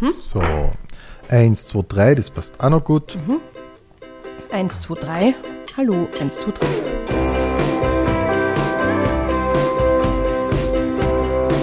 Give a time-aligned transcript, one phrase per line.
[0.00, 0.12] Mhm.
[0.12, 0.42] So,
[1.28, 3.16] 1, 2, 3, das passt auch noch gut.
[3.26, 3.40] Mhm.
[4.52, 5.34] 1, 2, 3.
[5.76, 6.66] Hallo, 1, 2, 3.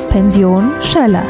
[0.09, 1.25] Pension Schöller.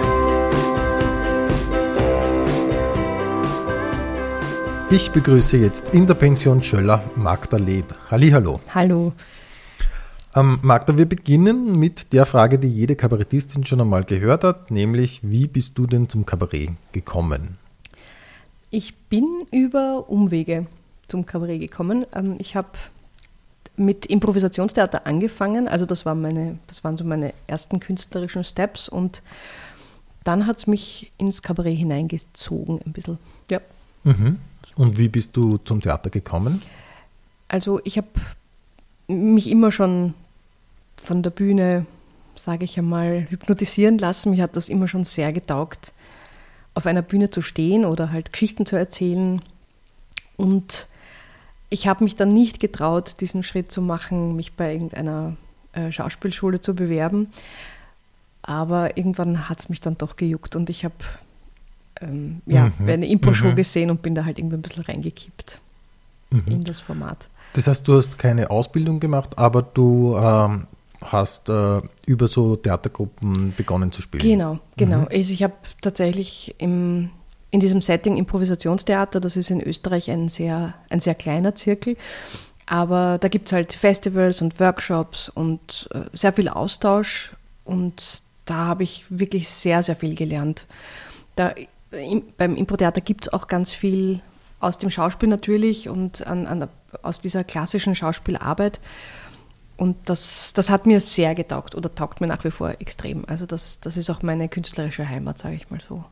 [4.90, 7.96] Ich begrüße jetzt in der Pension Schöller Magda Leb.
[8.12, 8.60] Hallo.
[8.74, 9.14] Hallo.
[10.36, 15.20] Ähm, Magda, wir beginnen mit der Frage, die jede Kabarettistin schon einmal gehört hat, nämlich
[15.22, 17.58] wie bist du denn zum Kabarett gekommen?
[18.72, 20.66] Ich bin über Umwege
[21.08, 22.08] zum Kabarett gekommen.
[22.16, 22.70] Ähm, ich habe
[23.76, 29.22] mit Improvisationstheater angefangen, also das, war meine, das waren so meine ersten künstlerischen Steps und
[30.24, 33.20] dann hat es mich ins Kabarett hineingezogen ein bisschen.
[33.52, 33.62] Ja.
[34.04, 34.40] Mhm.
[34.76, 36.64] Und wie bist du zum Theater gekommen?
[37.48, 38.08] Also ich habe
[39.08, 40.16] mich immer schon
[41.04, 41.86] von der Bühne,
[42.36, 44.32] sage ich einmal, hypnotisieren lassen.
[44.32, 45.94] Mir hat das immer schon sehr getaugt,
[46.74, 49.42] auf einer Bühne zu stehen oder halt Geschichten zu erzählen.
[50.38, 50.88] Und
[51.70, 55.36] ich habe mich dann nicht getraut, diesen Schritt zu machen, mich bei irgendeiner
[55.74, 57.28] äh, Schauspielschule zu bewerben.
[58.42, 60.96] Aber irgendwann hat es mich dann doch gejuckt und ich habe
[62.02, 62.90] ähm, ja, mhm.
[62.90, 63.56] eine Impro-Show mhm.
[63.56, 65.60] gesehen und bin da halt irgendwie ein bisschen reingekippt
[66.30, 66.44] mhm.
[66.48, 67.28] in das Format.
[67.54, 70.68] Das heißt, du hast keine Ausbildung gemacht, aber du ähm,
[71.12, 74.24] hast äh, über so Theatergruppen begonnen zu spielen.
[74.24, 75.00] Genau, genau.
[75.00, 75.08] Mhm.
[75.12, 77.10] Also ich habe tatsächlich im,
[77.52, 81.98] in diesem Setting Improvisationstheater, das ist in Österreich ein sehr, ein sehr kleiner Zirkel,
[82.66, 88.56] aber da gibt es halt Festivals und Workshops und äh, sehr viel Austausch und da
[88.56, 90.66] habe ich wirklich sehr, sehr viel gelernt.
[91.36, 91.54] Da,
[91.92, 94.22] im, beim Improtheater gibt es auch ganz viel
[94.60, 96.70] aus dem Schauspiel natürlich und an, an,
[97.02, 98.80] aus dieser klassischen Schauspielarbeit.
[99.76, 103.26] Und das, das hat mir sehr getaugt oder taugt mir nach wie vor extrem.
[103.28, 106.04] Also das, das ist auch meine künstlerische Heimat, sage ich mal so.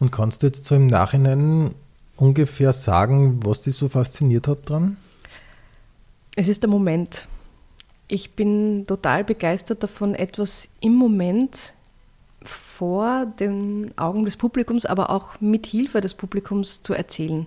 [0.00, 1.74] Und kannst du jetzt so im Nachhinein
[2.16, 4.96] ungefähr sagen, was dich so fasziniert hat dran?
[6.36, 7.28] Es ist der Moment.
[8.08, 11.74] Ich bin total begeistert davon, etwas im Moment
[12.42, 17.46] vor den Augen des Publikums, aber auch mit Hilfe des Publikums zu erzählen.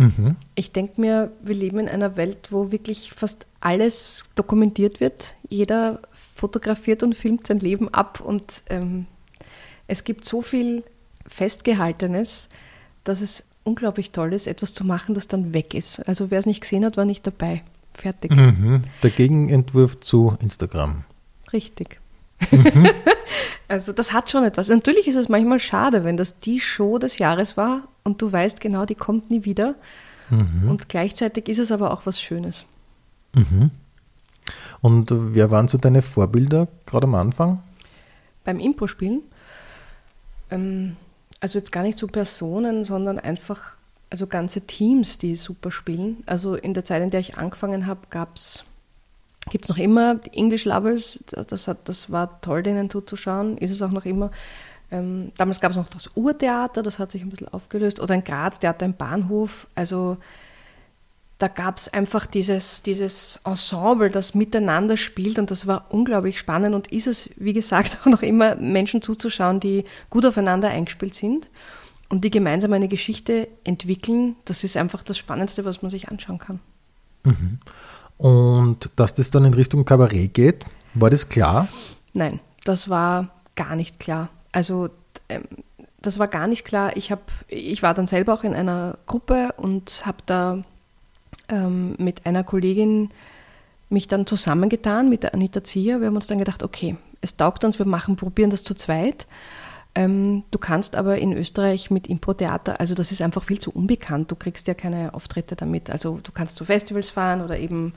[0.00, 0.36] Mhm.
[0.54, 5.34] Ich denke mir, wir leben in einer Welt, wo wirklich fast alles dokumentiert wird.
[5.48, 9.06] Jeder fotografiert und filmt sein Leben ab und ähm,
[9.86, 10.84] es gibt so viel
[11.26, 12.48] Festgehaltenes,
[13.04, 16.00] dass es unglaublich toll ist, etwas zu machen, das dann weg ist.
[16.08, 17.62] Also wer es nicht gesehen hat, war nicht dabei.
[17.92, 18.30] Fertig.
[18.34, 18.82] Mhm.
[19.02, 21.04] Der Gegenentwurf zu Instagram.
[21.52, 22.00] Richtig.
[22.50, 22.88] Mhm.
[23.68, 24.68] also das hat schon etwas.
[24.68, 28.60] Natürlich ist es manchmal schade, wenn das die Show des Jahres war und du weißt
[28.60, 29.74] genau, die kommt nie wieder.
[30.30, 30.70] Mhm.
[30.70, 32.66] Und gleichzeitig ist es aber auch was Schönes.
[33.34, 33.70] Mhm.
[34.80, 37.62] Und wer waren so deine Vorbilder gerade am Anfang?
[38.44, 39.22] Beim Impro-Spielen?
[40.50, 40.96] Ähm,
[41.40, 43.76] also jetzt gar nicht so Personen, sondern einfach
[44.10, 46.22] also ganze Teams, die super spielen.
[46.26, 48.64] Also in der Zeit, in der ich angefangen habe, gab es
[49.50, 53.70] gibt es noch immer die English Lovers, das, hat, das war toll, denen zuzuschauen, ist
[53.70, 54.30] es auch noch immer.
[54.90, 58.24] Ähm, damals gab es noch das Urtheater, das hat sich ein bisschen aufgelöst, oder ein
[58.24, 59.66] Graz-Theater im Bahnhof.
[59.74, 60.16] Also
[61.38, 66.74] da gab es einfach dieses, dieses Ensemble, das miteinander spielt und das war unglaublich spannend
[66.74, 71.48] und ist es, wie gesagt, auch noch immer Menschen zuzuschauen, die gut aufeinander eingespielt sind
[72.10, 74.36] und die gemeinsam eine Geschichte entwickeln.
[74.44, 76.60] Das ist einfach das Spannendste, was man sich anschauen kann.
[77.24, 77.58] Mhm.
[78.20, 81.68] Und dass das dann in Richtung Kabarett geht, war das klar?
[82.12, 84.28] Nein, das war gar nicht klar.
[84.52, 84.90] Also
[85.30, 85.44] ähm,
[86.02, 86.96] das war gar nicht klar.
[86.98, 90.58] Ich, hab, ich war dann selber auch in einer Gruppe und habe da
[91.48, 93.08] ähm, mit einer Kollegin
[93.88, 96.00] mich dann zusammengetan, mit der Anita Zier.
[96.00, 99.26] Wir haben uns dann gedacht, okay, es taugt uns, wir machen, probieren das zu zweit.
[99.94, 104.30] Ähm, du kannst aber in Österreich mit Impro-Theater, also das ist einfach viel zu unbekannt.
[104.30, 105.90] Du kriegst ja keine Auftritte damit.
[105.90, 107.92] Also du kannst zu Festivals fahren oder eben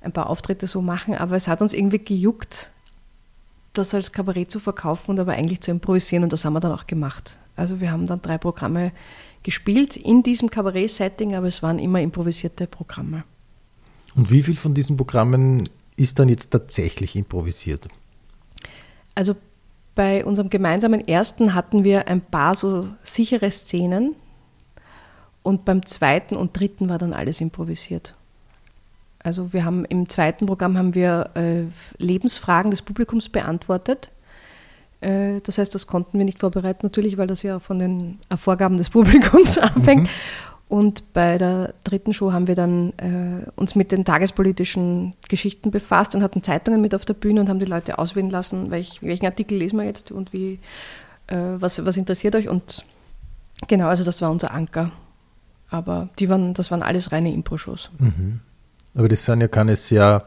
[0.00, 2.70] ein paar Auftritte so machen, aber es hat uns irgendwie gejuckt,
[3.72, 6.72] das als Kabarett zu verkaufen und aber eigentlich zu improvisieren und das haben wir dann
[6.72, 7.36] auch gemacht.
[7.56, 8.92] Also wir haben dann drei Programme
[9.42, 13.24] gespielt in diesem Kabarett-Setting, aber es waren immer improvisierte Programme.
[14.14, 17.88] Und wie viel von diesen Programmen ist dann jetzt tatsächlich improvisiert?
[19.14, 19.34] Also
[19.98, 24.14] bei unserem gemeinsamen ersten hatten wir ein paar so sichere Szenen
[25.42, 28.14] und beim zweiten und dritten war dann alles improvisiert.
[29.18, 31.64] Also wir haben im zweiten Programm haben wir äh,
[32.00, 34.12] Lebensfragen des Publikums beantwortet.
[35.00, 38.78] Äh, das heißt, das konnten wir nicht vorbereiten, natürlich, weil das ja von den Vorgaben
[38.78, 40.04] des Publikums abhängt.
[40.04, 40.08] Mhm.
[40.68, 46.14] Und bei der dritten Show haben wir dann äh, uns mit den tagespolitischen Geschichten befasst
[46.14, 49.24] und hatten Zeitungen mit auf der Bühne und haben die Leute auswählen lassen, welch, welchen
[49.24, 50.58] Artikel lesen wir jetzt und wie,
[51.28, 52.48] äh, was, was interessiert euch.
[52.48, 52.84] Und
[53.66, 54.92] Genau, also das war unser Anker.
[55.70, 57.90] Aber die waren, das waren alles reine Impro-Shows.
[57.98, 58.40] Mhm.
[58.94, 60.24] Aber das sind ja keine sehr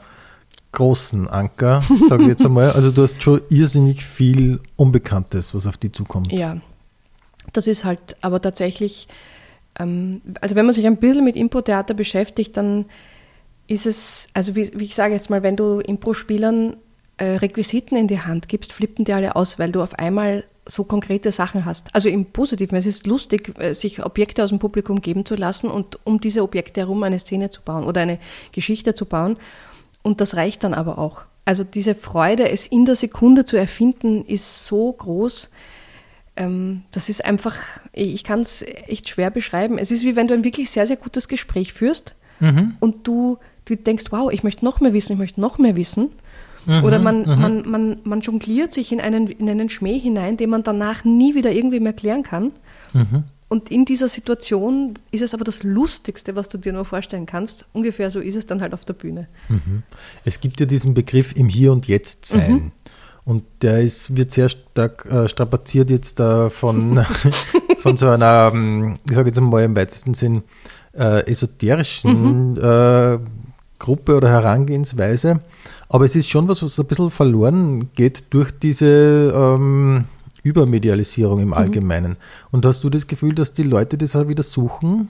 [0.72, 2.72] großen Anker, sage ich jetzt einmal.
[2.72, 6.32] Also du hast schon irrsinnig viel Unbekanntes, was auf die zukommt.
[6.32, 6.58] Ja,
[7.54, 9.08] das ist halt aber tatsächlich,
[9.76, 12.86] also wenn man sich ein bisschen mit Impro-Theater beschäftigt, dann
[13.68, 16.76] ist es, also wie, wie ich sage jetzt mal, wenn du Impro-Spielern
[17.18, 20.84] äh, Requisiten in die Hand gibst, flippen die alle aus, weil du auf einmal so
[20.84, 21.94] konkrete Sachen hast.
[21.96, 25.70] Also im Positiven, es ist lustig, äh, sich Objekte aus dem Publikum geben zu lassen
[25.70, 28.20] und um diese Objekte herum eine Szene zu bauen oder eine
[28.52, 29.38] Geschichte zu bauen.
[30.04, 31.24] Und das reicht dann aber auch.
[31.46, 35.50] Also diese Freude, es in der Sekunde zu erfinden, ist so groß.
[36.36, 37.58] Ähm, das ist einfach,
[37.94, 39.78] ich kann es echt schwer beschreiben.
[39.78, 42.76] Es ist wie wenn du ein wirklich sehr, sehr gutes Gespräch führst mhm.
[42.80, 46.10] und du, du denkst, wow, ich möchte noch mehr wissen, ich möchte noch mehr wissen.
[46.66, 47.42] Mhm, Oder man, mhm.
[47.42, 51.36] man, man, man jongliert sich in einen, in einen Schmäh hinein, den man danach nie
[51.36, 52.52] wieder irgendwie erklären kann.
[52.94, 53.24] Mhm.
[53.50, 57.66] Und in dieser Situation ist es aber das Lustigste, was du dir nur vorstellen kannst.
[57.74, 59.28] Ungefähr so ist es dann halt auf der Bühne.
[59.50, 59.84] Mhm.
[60.24, 62.72] Es gibt ja diesen Begriff im Hier und Jetzt sein.
[63.32, 67.00] Und der ist, wird sehr stark äh, strapaziert jetzt äh, von,
[67.78, 70.44] von so einer, ähm, ich sage jetzt mal im weitesten Sinn,
[70.92, 72.58] äh, esoterischen mhm.
[72.58, 73.20] äh,
[73.80, 75.40] Gruppe oder Herangehensweise.
[75.88, 80.04] Aber es ist schon was, was ein bisschen verloren geht durch diese ähm,
[80.44, 81.54] Übermedialisierung im mhm.
[81.54, 82.12] Allgemeinen.
[82.12, 82.18] Mhm.
[82.52, 85.08] Und hast du das Gefühl, dass die Leute das auch wieder suchen?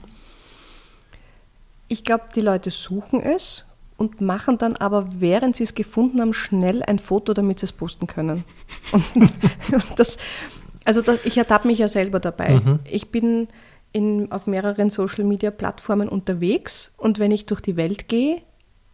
[1.88, 3.66] Ich glaube, die Leute suchen es
[3.96, 7.72] und machen dann aber, während sie es gefunden haben, schnell ein Foto, damit sie es
[7.72, 8.44] posten können.
[8.92, 9.04] Und,
[9.96, 10.18] das,
[10.84, 12.60] also das, ich ertappe mich ja selber dabei.
[12.60, 12.80] Mhm.
[12.84, 13.48] Ich bin
[13.92, 18.42] in, auf mehreren Social-Media-Plattformen unterwegs und wenn ich durch die Welt gehe,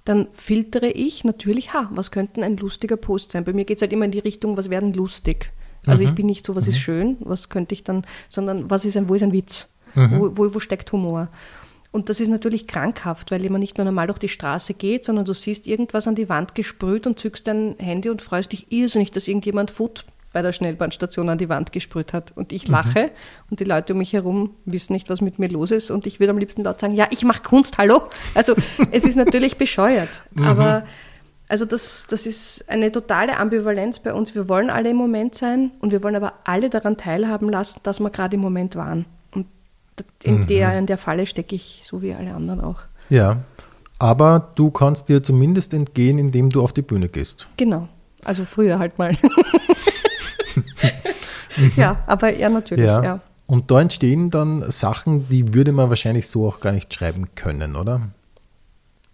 [0.04, 3.44] dann filtere ich natürlich, ha, was könnte ein lustiger Post sein?
[3.44, 5.52] Bei mir geht es halt immer in die Richtung, was werden lustig?
[5.86, 6.08] Also mhm.
[6.08, 6.70] ich bin nicht so, was mhm.
[6.70, 9.72] ist schön, was könnte ich dann, sondern was ist ein, wo ist ein Witz?
[9.94, 10.18] Mhm.
[10.18, 11.28] Wo, wo, wo steckt Humor?
[11.98, 15.24] Und das ist natürlich krankhaft, weil man nicht nur normal durch die Straße geht, sondern
[15.24, 19.10] du siehst irgendwas an die Wand gesprüht und zückst dein Handy und freust dich irrsinnig,
[19.10, 22.30] dass irgendjemand Food bei der Schnellbahnstation an die Wand gesprüht hat.
[22.36, 23.10] Und ich lache mhm.
[23.50, 25.90] und die Leute um mich herum wissen nicht, was mit mir los ist.
[25.90, 28.02] Und ich würde am liebsten laut sagen, ja, ich mache Kunst, hallo.
[28.32, 28.54] Also
[28.92, 30.22] es ist natürlich bescheuert.
[30.30, 30.44] Mhm.
[30.44, 30.84] Aber
[31.48, 34.36] also das, das ist eine totale Ambivalenz bei uns.
[34.36, 37.98] Wir wollen alle im Moment sein und wir wollen aber alle daran teilhaben lassen, dass
[37.98, 39.04] wir gerade im Moment waren.
[40.22, 40.46] In, mhm.
[40.46, 42.82] der, in der Falle stecke ich so wie alle anderen auch.
[43.08, 43.38] Ja,
[43.98, 47.48] aber du kannst dir zumindest entgehen, indem du auf die Bühne gehst.
[47.56, 47.88] Genau.
[48.24, 49.12] Also früher halt mal.
[51.76, 53.02] ja, aber ja, natürlich, ja.
[53.02, 53.20] ja.
[53.46, 57.76] Und da entstehen dann Sachen, die würde man wahrscheinlich so auch gar nicht schreiben können,
[57.76, 58.02] oder?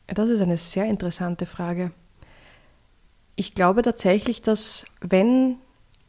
[0.07, 1.93] Das ist eine sehr interessante Frage.
[3.37, 5.57] Ich glaube tatsächlich, dass wenn,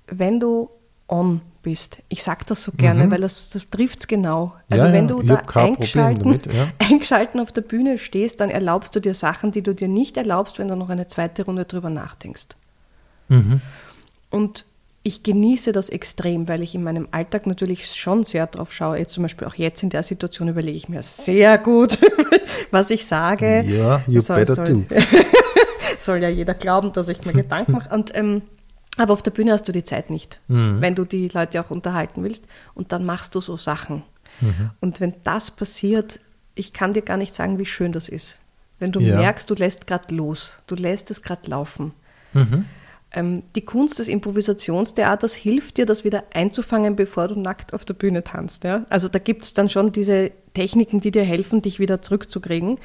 [0.07, 0.69] wenn du
[1.07, 3.11] on bist, ich sage das so gerne, mhm.
[3.11, 4.53] weil das, das trifft es genau.
[4.69, 6.67] Also ja, wenn du da eingeschalten, damit, ja.
[6.77, 10.59] eingeschalten auf der Bühne stehst, dann erlaubst du dir Sachen, die du dir nicht erlaubst,
[10.59, 12.49] wenn du noch eine zweite Runde drüber nachdenkst.
[13.29, 13.61] Mhm.
[14.29, 14.65] Und
[15.01, 18.99] ich genieße das extrem, weil ich in meinem Alltag natürlich schon sehr drauf schaue.
[18.99, 21.97] Jetzt zum Beispiel auch jetzt in der Situation überlege ich mir sehr gut,
[22.71, 23.61] was ich sage.
[23.61, 24.83] Ja, you soll, better soll, do.
[25.97, 27.93] soll ja jeder glauben, dass ich mir Gedanken mache.
[27.93, 28.43] Und, ähm,
[28.97, 30.81] aber auf der Bühne hast du die Zeit nicht, mhm.
[30.81, 32.45] wenn du die Leute auch unterhalten willst.
[32.73, 34.03] Und dann machst du so Sachen.
[34.41, 34.71] Mhm.
[34.79, 36.19] Und wenn das passiert,
[36.55, 38.39] ich kann dir gar nicht sagen, wie schön das ist.
[38.79, 39.17] Wenn du ja.
[39.17, 41.93] merkst, du lässt gerade los, du lässt es gerade laufen.
[42.33, 42.65] Mhm.
[43.11, 47.93] Ähm, die Kunst des Improvisationstheaters hilft dir, das wieder einzufangen, bevor du nackt auf der
[47.93, 48.63] Bühne tanzt.
[48.63, 48.85] Ja?
[48.89, 52.79] Also da gibt es dann schon diese Techniken, die dir helfen, dich wieder zurückzukriegen.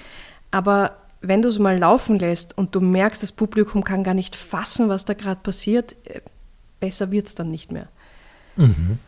[0.53, 4.37] Aber wenn du es mal laufen lässt und du merkst, das Publikum kann gar nicht
[4.37, 6.21] fassen, was da gerade passiert, äh,
[6.81, 7.89] besser wird es dann nicht mehr.
[8.57, 8.99] Mhm.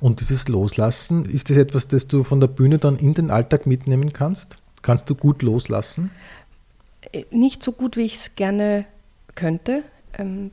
[0.00, 3.66] Und dieses Loslassen, ist das etwas, das du von der Bühne dann in den Alltag
[3.66, 4.56] mitnehmen kannst?
[4.82, 6.10] Kannst du gut loslassen?
[7.12, 8.86] Äh, nicht so gut, wie ich es gerne
[9.34, 9.82] könnte
[10.18, 10.50] ähm,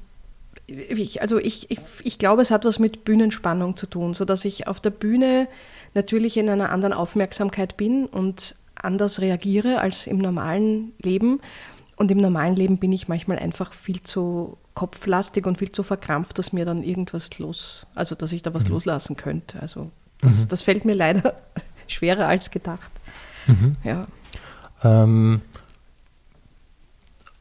[0.67, 4.67] ich, also ich, ich, ich glaube, es hat was mit Bühnenspannung zu tun, sodass ich
[4.67, 5.47] auf der Bühne
[5.93, 11.41] natürlich in einer anderen Aufmerksamkeit bin und anders reagiere als im normalen Leben.
[11.95, 16.37] Und im normalen Leben bin ich manchmal einfach viel zu kopflastig und viel zu verkrampft,
[16.37, 18.73] dass mir dann irgendwas los, also dass ich da was mhm.
[18.73, 19.59] loslassen könnte.
[19.59, 19.89] Also
[20.21, 20.47] das, mhm.
[20.49, 21.35] das fällt mir leider
[21.87, 22.91] schwerer als gedacht.
[23.47, 23.75] Mhm.
[23.83, 24.03] Ja.
[24.83, 25.41] Ähm,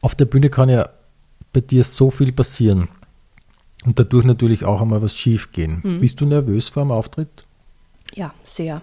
[0.01, 0.89] auf der Bühne kann ja
[1.53, 2.89] bei dir so viel passieren
[3.85, 5.81] und dadurch natürlich auch einmal was schief gehen.
[5.83, 6.01] Mhm.
[6.01, 7.45] Bist du nervös vor dem Auftritt?
[8.15, 8.81] Ja, sehr.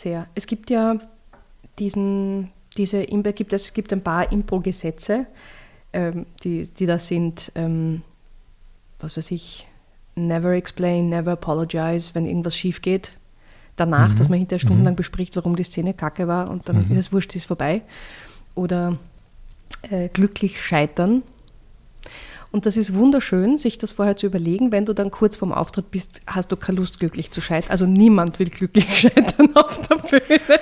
[0.00, 0.28] Sehr.
[0.34, 0.98] Es gibt ja
[1.78, 5.26] diesen, diese, gibt, es gibt ein paar Impro-Gesetze,
[5.92, 8.00] ähm, die, die da sind, ähm,
[8.98, 9.66] was weiß ich,
[10.14, 13.12] never explain, never apologize, wenn irgendwas schief geht.
[13.76, 17.12] danach, dass man hinterher stundenlang bespricht, warum die Szene kacke war und dann ist es
[17.12, 17.82] wurscht, sie ist vorbei.
[18.54, 18.96] Oder
[19.82, 21.22] äh, glücklich scheitern.
[22.52, 24.72] Und das ist wunderschön, sich das vorher zu überlegen.
[24.72, 27.70] Wenn du dann kurz vorm Auftritt bist, hast du keine Lust, glücklich zu scheitern.
[27.70, 30.60] Also niemand will glücklich scheitern auf der Bühne.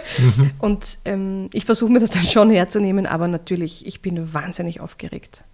[0.58, 5.44] Und ähm, ich versuche mir das dann schon herzunehmen, aber natürlich, ich bin wahnsinnig aufgeregt.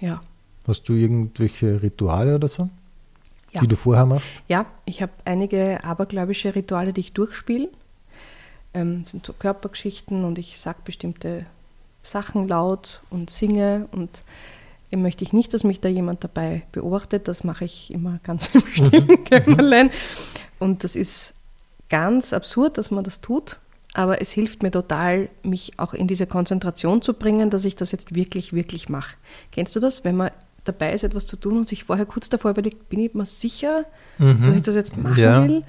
[0.00, 0.22] Ja.
[0.66, 2.70] Hast du irgendwelche Rituale oder so,
[3.52, 3.60] Ja.
[3.60, 4.32] die du vorher machst?
[4.48, 7.68] Ja, ich habe einige abergläubische Rituale, die ich durchspiele.
[8.72, 11.44] Ähm, das sind so Körpergeschichten und ich sage bestimmte
[12.02, 14.22] Sachen laut und singe und
[14.90, 17.28] eben möchte ich nicht, dass mich da jemand dabei beobachtet.
[17.28, 19.90] Das mache ich immer ganz im stillen Kämmerlein.
[20.58, 21.34] Und das ist
[21.88, 23.58] ganz absurd, dass man das tut,
[23.94, 27.92] aber es hilft mir total, mich auch in diese Konzentration zu bringen, dass ich das
[27.92, 29.16] jetzt wirklich, wirklich mache.
[29.52, 30.30] Kennst du das, wenn man
[30.64, 33.86] dabei ist, etwas zu tun und sich vorher kurz davor überlegt, bin ich mir sicher,
[34.18, 35.42] dass ich das jetzt machen Ja.
[35.48, 35.64] will?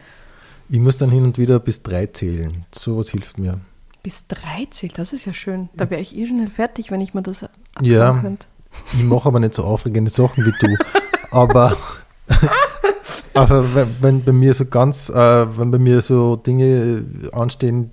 [0.72, 2.66] Ich muss dann hin und wieder bis drei zählen.
[2.76, 3.60] Sowas hilft mir.
[4.04, 5.70] Bis 13, das ist ja schön.
[5.76, 8.20] Da wäre ich eh schnell fertig, wenn ich mir das abschauen Ja.
[8.20, 8.48] könnte.
[8.94, 10.76] Ich mache aber nicht so aufregende Sachen wie du.
[11.32, 11.76] aber
[13.34, 17.92] aber wenn, wenn bei mir so ganz, äh, wenn bei mir so Dinge anstehen,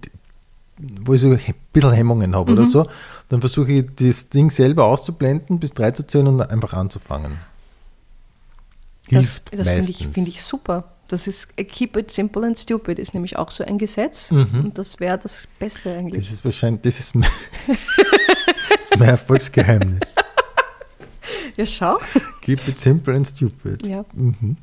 [0.79, 1.41] wo ich so ein
[1.73, 2.59] bisschen Hemmungen habe Mhm.
[2.59, 2.87] oder so,
[3.29, 7.39] dann versuche ich das Ding selber auszublenden, bis drei zu zählen und einfach anzufangen.
[9.11, 10.01] Das, Hilft das finde meistens.
[10.01, 10.85] ich, find ich super.
[11.09, 14.33] Das ist Keep it simple and stupid, ist nämlich auch so ein Gesetz.
[14.33, 14.65] Mhm.
[14.65, 16.25] Und das wäre das Beste eigentlich.
[16.25, 17.31] Das ist wahrscheinlich, das ist mein,
[17.69, 20.17] das ist mein Erfolgsgeheimnis.
[21.57, 21.99] Ja, schau.
[22.43, 23.87] Keep it simple and stupid.
[23.87, 24.05] Ja.
[24.15, 24.57] Mhm.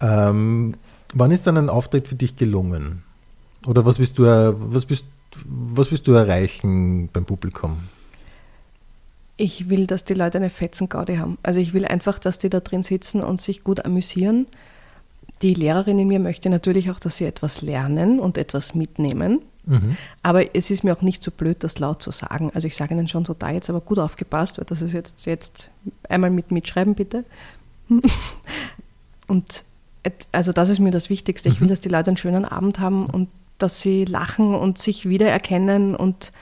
[0.00, 0.74] Ähm,
[1.14, 3.02] wann ist dann ein Auftritt für dich gelungen?
[3.66, 5.04] Oder was willst du, er- was willst,
[5.44, 7.78] was willst du erreichen beim Publikum?
[9.36, 11.38] Ich will, dass die Leute eine Fetzengaudi haben.
[11.42, 14.46] Also ich will einfach, dass die da drin sitzen und sich gut amüsieren.
[15.42, 19.40] Die Lehrerin in mir möchte natürlich auch, dass sie etwas lernen und etwas mitnehmen.
[19.66, 19.96] Mhm.
[20.22, 22.50] Aber es ist mir auch nicht so blöd, das laut zu sagen.
[22.54, 25.26] Also ich sage Ihnen schon so, da jetzt aber gut aufgepasst, weil das ist jetzt,
[25.26, 25.70] jetzt
[26.08, 27.24] einmal mit mitschreiben, bitte.
[29.26, 29.64] Und
[30.32, 31.48] also das ist mir das Wichtigste.
[31.48, 35.08] Ich will, dass die Leute einen schönen Abend haben und dass sie lachen und sich
[35.08, 36.32] wiedererkennen und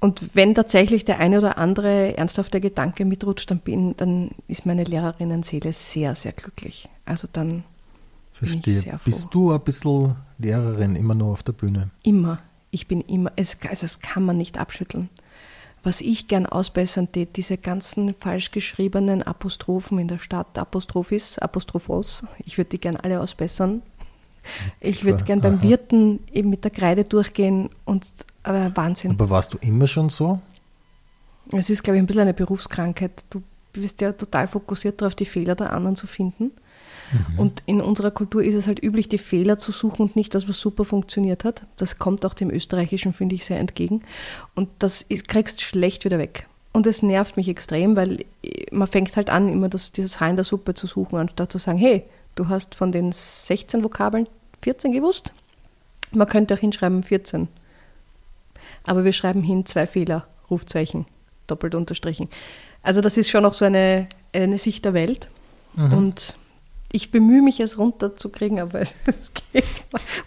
[0.00, 4.82] und wenn tatsächlich der eine oder andere ernsthafte Gedanke mitrutscht, dann, bin, dann ist meine
[4.82, 6.88] Lehrerinnenseele sehr, sehr glücklich.
[7.04, 7.62] Also dann
[8.46, 9.00] Verstehe.
[9.04, 11.90] Bist du ein bisschen Lehrerin, immer nur auf der Bühne?
[12.02, 12.40] Immer.
[12.70, 15.08] Ich bin immer, es, also das kann man nicht abschütteln.
[15.84, 22.24] Was ich gern ausbessern tät, diese ganzen falsch geschriebenen Apostrophen in der Stadt, Apostrophis, Apostrophos,
[22.44, 23.82] ich würde die gern alle ausbessern.
[24.80, 25.62] Ich würde gern beim Aha.
[25.62, 28.06] Wirten eben mit der Kreide durchgehen und
[28.42, 29.12] aber Wahnsinn.
[29.12, 30.40] Aber warst du immer schon so?
[31.52, 33.24] Es ist, glaube ich, ein bisschen eine Berufskrankheit.
[33.30, 36.52] Du bist ja total fokussiert darauf, die Fehler der anderen zu finden.
[37.36, 40.48] Und in unserer Kultur ist es halt üblich, die Fehler zu suchen und nicht das,
[40.48, 41.64] was super funktioniert hat.
[41.76, 44.02] Das kommt auch dem Österreichischen, finde ich, sehr entgegen.
[44.54, 46.46] Und das ist, kriegst schlecht wieder weg.
[46.72, 50.30] Und es nervt mich extrem, weil äh, man fängt halt an, immer das, dieses Haar
[50.30, 52.04] in der Suppe zu suchen, anstatt zu sagen, hey,
[52.34, 54.26] du hast von den 16 Vokabeln
[54.62, 55.32] 14 gewusst.
[56.12, 57.48] Man könnte auch hinschreiben 14.
[58.84, 61.06] Aber wir schreiben hin zwei Fehler, Rufzeichen,
[61.46, 62.28] doppelt unterstrichen.
[62.82, 65.28] Also das ist schon auch so eine, eine Sicht der Welt.
[65.74, 66.36] Und
[66.92, 69.64] ich bemühe mich, es runterzukriegen, aber es, es geht.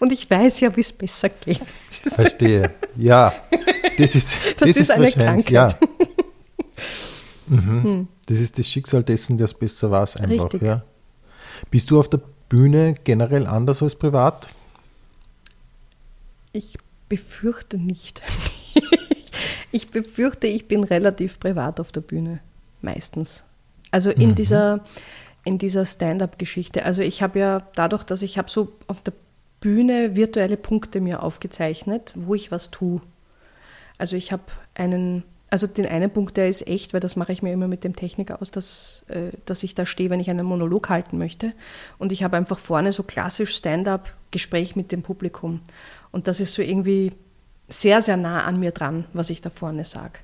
[0.00, 1.60] Und ich weiß ja, wie es besser geht.
[1.88, 2.70] Das ist- Verstehe.
[2.96, 3.32] ja,
[3.98, 5.50] das ist, Das ist eine wahrscheinlich- Krankheit.
[5.50, 5.78] Ja.
[7.48, 8.08] Mhm.
[8.26, 10.44] Das ist das Schicksal dessen, der es besser weiß einfach.
[10.46, 10.62] Richtig.
[10.62, 10.82] Ja.
[11.70, 14.48] Bist du auf der Bühne generell anders als privat?
[16.52, 16.76] Ich
[17.08, 18.20] befürchte nicht.
[19.70, 22.40] ich befürchte, ich bin relativ privat auf der Bühne.
[22.82, 23.44] Meistens.
[23.92, 24.84] Also in dieser,
[25.46, 26.84] in dieser Stand-up-Geschichte.
[26.84, 29.12] Also ich habe ja dadurch, dass ich habe so auf der
[29.60, 33.00] Bühne virtuelle Punkte mir aufgezeichnet, wo ich was tue.
[33.96, 34.42] Also ich habe
[34.74, 37.84] einen, also den einen Punkt, der ist echt, weil das mache ich mir immer mit
[37.84, 41.52] dem Techniker aus, dass, äh, dass ich da stehe, wenn ich einen Monolog halten möchte.
[41.96, 45.60] Und ich habe einfach vorne so klassisch Stand-up-Gespräch mit dem Publikum.
[46.10, 47.12] Und das ist so irgendwie
[47.68, 50.18] sehr, sehr nah an mir dran, was ich da vorne sage.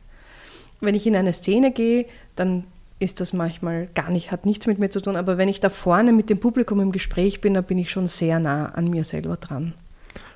[0.81, 2.65] Wenn ich in eine Szene gehe, dann
[3.03, 5.17] ist das manchmal gar nicht, hat nichts mit mir zu tun.
[5.17, 8.07] Aber wenn ich da vorne mit dem Publikum im Gespräch bin, dann bin ich schon
[8.07, 9.75] sehr nah an mir selber dran.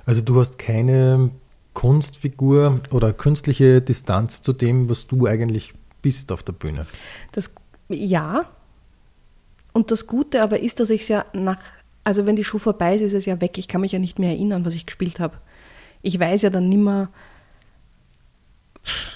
[0.04, 1.30] Also du hast keine
[1.74, 6.86] Kunstfigur oder künstliche Distanz zu dem, was du eigentlich bist auf der Bühne.
[7.32, 7.52] Das,
[7.88, 8.46] ja.
[9.72, 11.60] Und das Gute aber ist, dass ich es ja nach,
[12.02, 13.58] also wenn die Show vorbei ist, ist es ja weg.
[13.58, 15.36] Ich kann mich ja nicht mehr erinnern, was ich gespielt habe.
[16.02, 17.10] Ich weiß ja dann nimmer,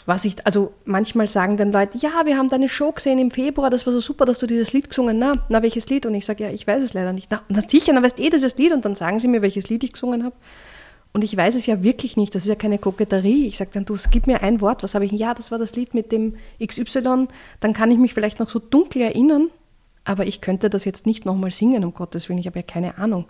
[0.07, 3.71] was ich, also manchmal sagen dann Leute, ja, wir haben deine Show gesehen im Februar,
[3.71, 5.37] das war so super, dass du dieses Lied gesungen hast.
[5.37, 6.07] Na, na, welches Lied?
[6.07, 7.31] Und ich sage, ja, ich weiß es leider nicht.
[7.31, 9.69] Na, na sicher, dann weißt du eh dieses Lied und dann sagen sie mir, welches
[9.69, 10.35] Lied ich gesungen habe.
[11.12, 13.47] Und ich weiß es ja wirklich nicht, das ist ja keine Koketterie.
[13.47, 15.12] Ich sage dann, du, gib mir ein Wort, was habe ich?
[15.12, 17.27] Ja, das war das Lied mit dem XY,
[17.59, 19.50] dann kann ich mich vielleicht noch so dunkel erinnern,
[20.05, 22.99] aber ich könnte das jetzt nicht nochmal singen, um Gottes Willen, ich habe ja keine
[22.99, 23.27] Ahnung.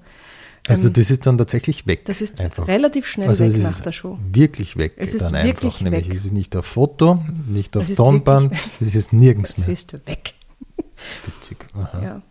[0.71, 2.05] Also Ähm, das ist dann tatsächlich weg.
[2.07, 2.67] Das ist einfach.
[2.69, 4.19] relativ schnell Also weg es ist nach der Show.
[4.33, 4.95] Wirklich weg.
[4.97, 5.81] Es ist dann wirklich einfach.
[5.83, 6.17] Nämlich weg.
[6.17, 9.69] es ist nicht auf Foto, nicht auf Es Tonband, es ist nirgends Es mehr.
[9.69, 10.35] ist weg.
[11.27, 11.67] Witzig.
[12.03, 12.23] Ja.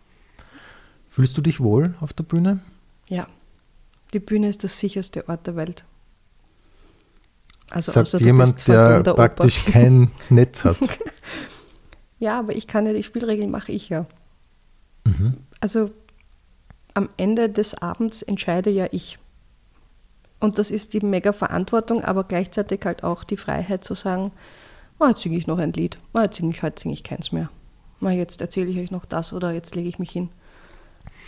[1.08, 2.60] Fühlst du dich wohl auf der Bühne?
[3.08, 3.26] ja.
[4.12, 5.84] Die Bühne ist der sicherste Ort der Welt.
[7.68, 9.70] Also Sagt jemand, der der praktisch Oper.
[9.70, 10.76] kein Netz hat.
[12.18, 14.06] Ja, aber ich kann ja die Spielregeln mache ich ja.
[15.04, 15.34] Mhm.
[15.60, 15.92] Also
[16.94, 19.18] am Ende des Abends entscheide ja ich.
[20.38, 24.32] Und das ist die mega Verantwortung, aber gleichzeitig halt auch die Freiheit zu sagen,
[24.98, 27.30] oh, jetzt singe ich noch ein Lied, oh, jetzt singe ich, heute singe ich keins
[27.32, 27.50] mehr.
[28.00, 30.30] Oh, jetzt erzähle ich euch noch das oder jetzt lege ich mich hin.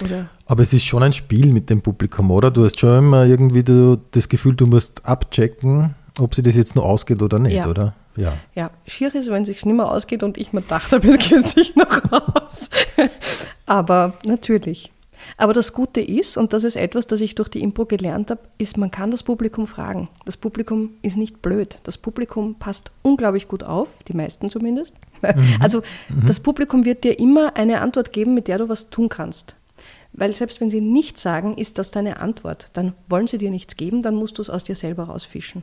[0.02, 2.50] Oder Aber es ist schon ein Spiel mit dem Publikum, oder?
[2.50, 3.62] Du hast schon immer irgendwie
[4.10, 7.68] das Gefühl, du musst abchecken, ob sie das jetzt nur ausgeht oder nicht, Ja.
[7.68, 7.94] oder?
[8.16, 8.34] Ja.
[8.54, 11.46] Ja, schier ist, wenn es sich nicht mehr ausgeht und ich mir dachte, es geht
[11.46, 12.68] sich noch aus.
[13.66, 14.90] Aber natürlich.
[15.36, 18.40] Aber das Gute ist, und das ist etwas, das ich durch die Impro gelernt habe,
[18.58, 20.08] ist, man kann das Publikum fragen.
[20.24, 21.78] Das Publikum ist nicht blöd.
[21.84, 24.94] Das Publikum passt unglaublich gut auf, die meisten zumindest.
[25.60, 25.82] Also
[26.26, 29.54] das Publikum wird dir immer eine Antwort geben, mit der du was tun kannst.
[30.12, 32.68] Weil selbst wenn sie nichts sagen, ist das deine Antwort.
[32.74, 35.62] Dann wollen sie dir nichts geben, dann musst du es aus dir selber rausfischen.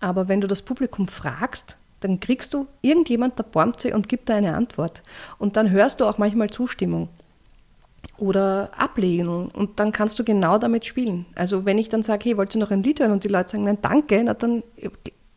[0.00, 4.28] Aber wenn du das Publikum fragst, dann kriegst du irgendjemand, der bäumt sie und gibt
[4.28, 5.02] dir eine Antwort.
[5.38, 7.08] Und dann hörst du auch manchmal Zustimmung
[8.18, 11.26] oder Ablehnung und dann kannst du genau damit spielen.
[11.34, 13.50] Also wenn ich dann sage, hey, wollt ihr noch ein Lied hören und die Leute
[13.50, 14.62] sagen, nein, danke, na dann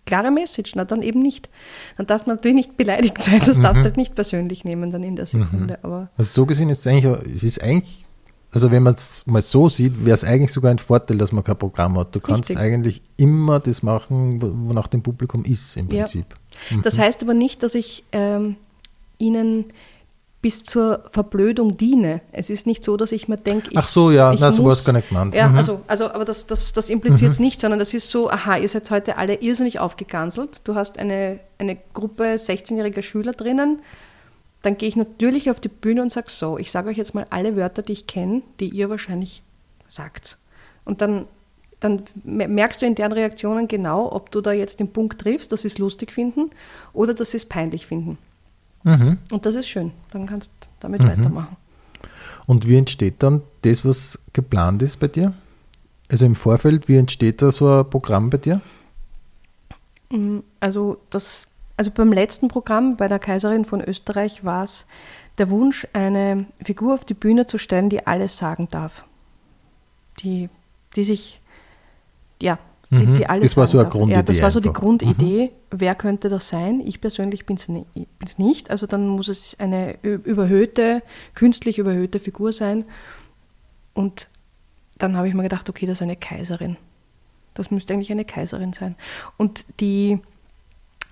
[0.06, 1.50] klare Message, na dann eben nicht.
[1.98, 5.04] Dann darf man natürlich nicht beleidigt sein, das darfst du halt nicht persönlich nehmen dann
[5.04, 5.78] in der Sekunde.
[5.84, 8.06] Aber Also so gesehen ist es eigentlich, es ist eigentlich,
[8.52, 11.44] also wenn man es mal so sieht, wäre es eigentlich sogar ein Vorteil, dass man
[11.44, 12.16] kein Programm hat.
[12.16, 12.58] Du kannst Richtig.
[12.58, 16.04] eigentlich immer das machen, wo- wonach dem Publikum ist im Ja.
[16.06, 16.26] Prinzip.
[16.82, 18.56] Das heißt aber nicht, dass ich ähm,
[19.20, 19.65] ihnen
[20.41, 22.21] bis zur Verblödung diene.
[22.32, 24.86] Es ist nicht so, dass ich mir denke, ich, Ach so, ja, ich es muss-
[24.86, 25.34] gar nicht gemeint.
[25.34, 25.58] Ja, Mhm.
[25.58, 28.69] also, also, aber das, das, das impliziert es nicht, sondern das ist so, aha, ihr
[28.69, 30.62] seid heute alle irrsinnig aufgeganselt.
[30.63, 33.82] Du hast eine, eine Gruppe 16-jähriger Schüler drinnen.
[34.62, 37.25] Dann gehe ich natürlich auf die Bühne und sage so, ich sage euch jetzt mal
[37.30, 39.43] alle Wörter, die ich kenne, die ihr wahrscheinlich
[39.89, 40.38] sagt.
[40.86, 41.25] Und dann,
[41.82, 45.52] dann me- merkst du in deren Reaktionen genau, ob du da jetzt den Punkt triffst,
[45.52, 46.49] dass sie es lustig finden
[46.93, 48.17] oder dass sie es peinlich finden.
[48.84, 49.18] Mhm.
[49.32, 49.92] Und das ist schön.
[50.12, 51.58] Dann kannst du damit weitermachen.
[52.48, 55.34] Und wie entsteht dann das, was geplant ist bei dir?
[56.10, 58.62] Also im Vorfeld, wie entsteht da so ein Programm bei dir?
[60.12, 61.46] Mm, Also, das,
[61.78, 64.88] also beim letzten Programm bei der Kaiserin von Österreich war es
[65.38, 69.06] der Wunsch, eine Figur auf die Bühne zu stellen, die alles sagen darf.
[70.22, 70.50] Die,
[70.96, 71.39] die sich,
[72.42, 72.58] ja,
[72.91, 73.13] die, Mhm.
[73.13, 73.89] die alles Das war so eine.
[73.89, 74.82] Grundidee Ja, das war so die einfach.
[74.82, 75.52] Grundidee.
[75.69, 76.82] Wer könnte das sein?
[76.86, 78.71] Ich persönlich bin es nicht.
[78.71, 81.04] Also dann muss es eine überhöhte,
[81.36, 82.86] künstlich überhöhte Figur sein.
[83.93, 84.28] Und
[84.97, 86.78] dann habe ich mir gedacht, okay, das ist eine Kaiserin.
[87.54, 88.95] Das müsste eigentlich eine Kaiserin sein.
[89.38, 90.19] Und die,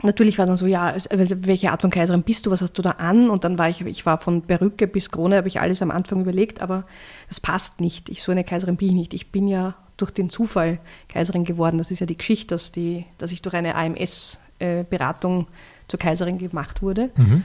[0.02, 2.82] natürlich war dann so, ja, also welche Art von Kaiserin bist du, was hast du
[2.82, 3.30] da an?
[3.30, 6.22] Und dann war ich, ich war von Perücke bis Krone, habe ich alles am Anfang
[6.22, 6.86] überlegt, aber
[7.28, 8.10] das passt nicht.
[8.10, 9.14] Ich, so eine Kaiserin bin ich nicht.
[9.14, 10.80] Ich bin ja durch den Zufall
[11.10, 11.78] Kaiserin geworden.
[11.78, 15.48] Das ist ja die Geschichte, dass, die, dass ich durch eine AMS-Beratung
[15.88, 17.10] zur Kaiserin gemacht wurde.
[17.18, 17.44] Mhm.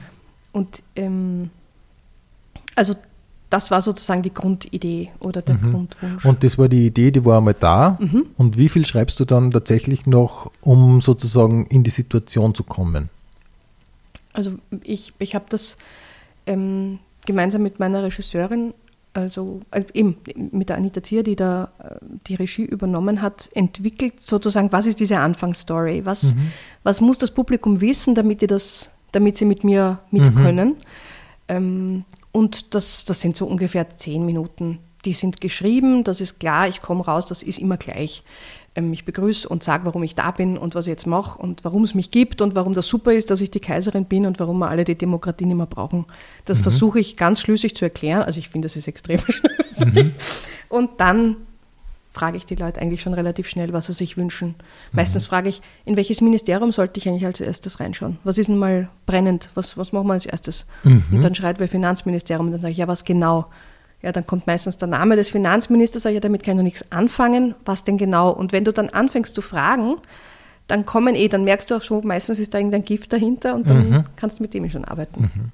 [0.51, 1.49] Und ähm,
[2.75, 2.95] also
[3.49, 6.23] das war sozusagen die Grundidee oder der Grundwunsch.
[6.23, 6.29] Mhm.
[6.29, 7.97] Und das war die Idee, die war einmal da.
[7.99, 8.25] Mhm.
[8.35, 13.09] Und wie viel schreibst du dann tatsächlich noch, um sozusagen in die Situation zu kommen?
[14.33, 15.77] Also ich, ich habe das
[16.47, 18.73] ähm, gemeinsam mit meiner Regisseurin,
[19.13, 20.17] also, also eben
[20.51, 21.95] mit der Anita Zier, die da äh,
[22.27, 26.05] die Regie übernommen hat, entwickelt sozusagen, was ist diese Anfangsstory?
[26.05, 26.35] Was,
[26.83, 30.77] was muss das Publikum wissen, damit, die das, damit sie mit mir mit können?
[31.47, 34.79] Ähm, und das, das sind so ungefähr zehn Minuten.
[35.05, 38.23] Die sind geschrieben, das ist klar, ich komme raus, das ist immer gleich.
[38.75, 41.63] Ähm, ich begrüße und sage, warum ich da bin und was ich jetzt mache und
[41.63, 44.39] warum es mich gibt und warum das super ist, dass ich die Kaiserin bin und
[44.39, 46.05] warum wir alle die Demokratie nicht mehr brauchen.
[46.45, 48.23] Das versuche ich ganz schlüssig zu erklären.
[48.23, 50.11] Also ich finde, das ist extrem schlüssig.
[50.69, 51.37] Und dann
[52.13, 54.53] frage ich die Leute eigentlich schon relativ schnell, was sie sich wünschen.
[54.91, 58.19] Meistens frage ich, in welches Ministerium sollte ich eigentlich als erstes reinschauen?
[58.23, 59.49] Was ist denn mal brennend?
[59.55, 60.67] Was, was machen wir als erstes?
[61.11, 63.47] Und dann schreit wer Finanzministerium und dann sage ich, ja, was genau?
[64.03, 66.91] Ja, dann kommt meistens der Name des Finanzministers, ich, ja, damit kann ich noch nichts
[66.91, 67.55] anfangen.
[67.65, 68.29] Was denn genau?
[68.31, 69.95] Und wenn du dann anfängst zu fragen,
[70.67, 73.69] dann kommen eh, dann merkst du auch schon, meistens ist da irgendein Gift dahinter und
[73.69, 74.03] dann Mhm.
[74.17, 75.51] kannst du mit dem schon arbeiten.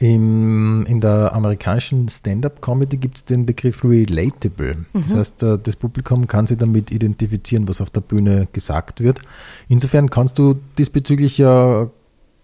[0.00, 4.84] Im, in der amerikanischen Stand-up-Comedy gibt es den Begriff relatable.
[4.92, 9.20] Das heißt, äh, das Publikum kann sich damit identifizieren, was auf der Bühne gesagt wird.
[9.68, 11.88] Insofern kannst du diesbezüglich ja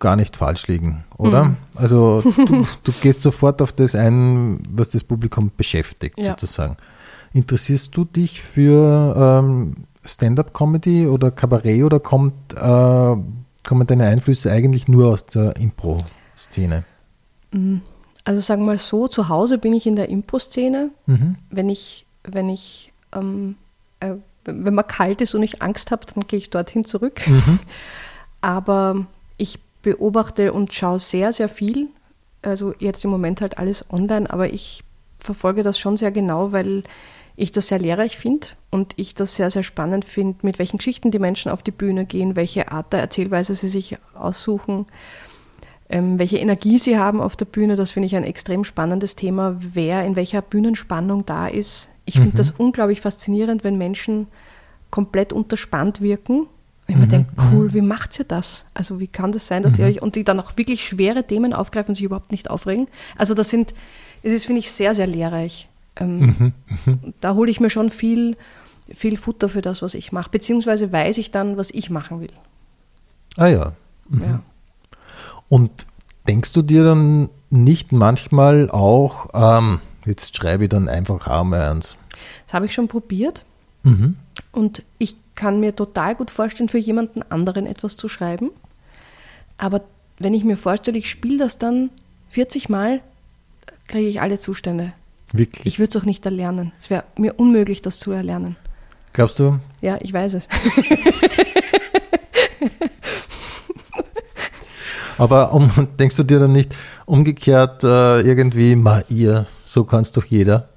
[0.05, 1.55] gar nicht falsch liegen, oder?
[1.75, 6.33] Also du, du gehst sofort auf das ein, was das Publikum beschäftigt, Ja.
[6.33, 6.77] sozusagen.
[7.33, 13.17] Interessierst du dich für ähm, Stand-up-Comedy oder Kabarett oder kommt, äh,
[13.67, 16.85] kommen deine Einflüsse eigentlich nur aus der Impro-Szene?
[18.25, 20.91] Also sagen wir mal so, zu Hause bin ich in der Impro-Szene.
[21.07, 21.37] Mhm.
[21.49, 23.57] Wenn ich, wenn ich, ähm,
[24.01, 24.11] äh,
[24.45, 27.23] wenn man kalt ist und ich Angst habe, dann gehe ich dorthin zurück.
[28.43, 29.07] Aber
[29.39, 31.89] ich beobachte und schaue sehr, sehr viel.
[32.43, 34.83] Also jetzt im Moment halt alles online, aber ich
[35.19, 36.83] verfolge das schon sehr genau, weil
[37.37, 41.11] ich das sehr lehrreich finde und ich das sehr, sehr spannend finde, mit welchen Geschichten
[41.11, 44.87] die Menschen auf die Bühne gehen, welche Art der Erzählweise sie sich aussuchen,
[45.89, 47.77] ähm, welche Energie sie haben auf der Bühne.
[47.77, 51.91] Das finde ich ein extrem spannendes Thema, wer in welcher Bühnenspannung da ist.
[52.05, 54.29] Ich finde das unglaublich faszinierend, wenn Menschen
[54.91, 56.47] komplett unterspannt wirken.
[56.87, 58.67] Ich mir denke, cool, wie macht ihr das?
[58.75, 61.55] Also wie kann das sein, dass ihr euch, und die dann auch wirklich schwere Themen
[61.55, 62.89] aufgreifen und sich überhaupt nicht aufregen.
[63.17, 63.73] Also das sind,
[64.23, 65.69] es ist, finde ich, sehr, sehr lehrreich.
[65.97, 66.53] Ähm,
[67.21, 68.37] Da hole ich mir schon viel,
[68.93, 70.31] viel Futter für das, was ich mache.
[70.31, 72.33] Beziehungsweise weiß ich dann, was ich machen will.
[73.37, 73.73] Ah ja.
[74.11, 74.43] Ja.
[75.49, 75.87] Und
[76.27, 81.63] denkst du dir dann nicht manchmal auch, ähm, jetzt schreibe ich dann einfach auch mal
[81.71, 81.97] eins?
[82.47, 83.45] Das habe ich schon probiert.
[83.85, 84.17] Mhm.
[84.55, 88.51] Und ich kann mir total gut vorstellen, für jemanden anderen etwas zu schreiben.
[89.59, 89.83] Aber
[90.19, 91.91] wenn ich mir vorstelle, ich spiele das dann
[92.31, 93.01] 40 Mal,
[93.89, 94.93] kriege ich alle Zustände.
[95.33, 95.67] Wirklich?
[95.67, 96.71] Ich würde es auch nicht erlernen.
[96.79, 98.55] Es wäre mir unmöglich, das zu erlernen.
[99.13, 99.59] Glaubst du?
[99.81, 100.49] Ja, ich weiß es.
[105.19, 106.75] Aber um, denkst du dir dann nicht
[107.07, 110.69] umgekehrt äh, irgendwie, ma ihr, so kann es doch jeder?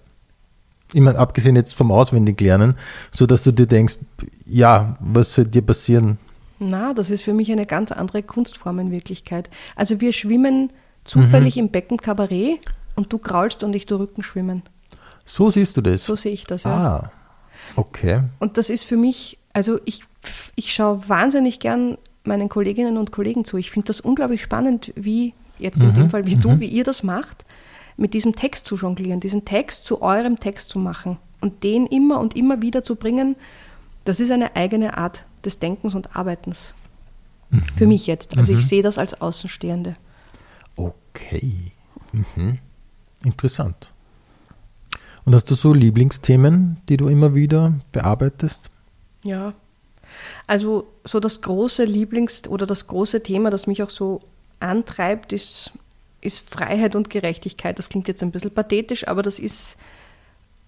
[0.94, 2.76] Ich meine, abgesehen jetzt vom Auswendiglernen,
[3.12, 3.98] so dass du dir denkst,
[4.46, 6.18] ja, was soll dir passieren?
[6.60, 9.50] Na, das ist für mich eine ganz andere Kunstform in Wirklichkeit.
[9.76, 10.72] Also wir schwimmen
[11.04, 12.60] zufällig im Becken Kabarett
[12.96, 14.64] und du kraulst und ich durch Rücken schwimmen.
[15.24, 16.06] So siehst du das?
[16.06, 16.72] So sehe ich das, ja.
[16.72, 17.12] ah,
[17.76, 18.24] okay.
[18.40, 20.04] Und das ist für mich, also ich,
[20.56, 23.58] ich schaue wahnsinnig gern meinen Kolleginnen und Kollegen zu.
[23.58, 27.04] Ich finde das unglaublich spannend, wie, jetzt in dem Fall wie du, wie ihr das
[27.04, 27.46] macht,
[27.98, 32.20] mit diesem Text zu jonglieren, diesen Text zu eurem Text zu machen und den immer
[32.20, 33.36] und immer wieder zu bringen.
[34.06, 36.76] Das ist eine eigene Art des Denkens und Arbeitens.
[37.76, 38.38] Für mich jetzt.
[38.38, 39.96] Also ich sehe das als Außenstehende.
[40.76, 41.72] Okay.
[42.12, 42.60] Mhm.
[43.24, 43.92] Interessant.
[45.24, 48.70] Und hast du so Lieblingsthemen, die du immer wieder bearbeitest?
[49.24, 49.54] Ja.
[50.46, 54.22] Also so das große Lieblings- oder das große Thema, das mich auch so
[54.60, 55.72] antreibt, ist,
[56.22, 57.78] ist Freiheit und Gerechtigkeit.
[57.78, 59.78] Das klingt jetzt ein bisschen pathetisch, aber das ist,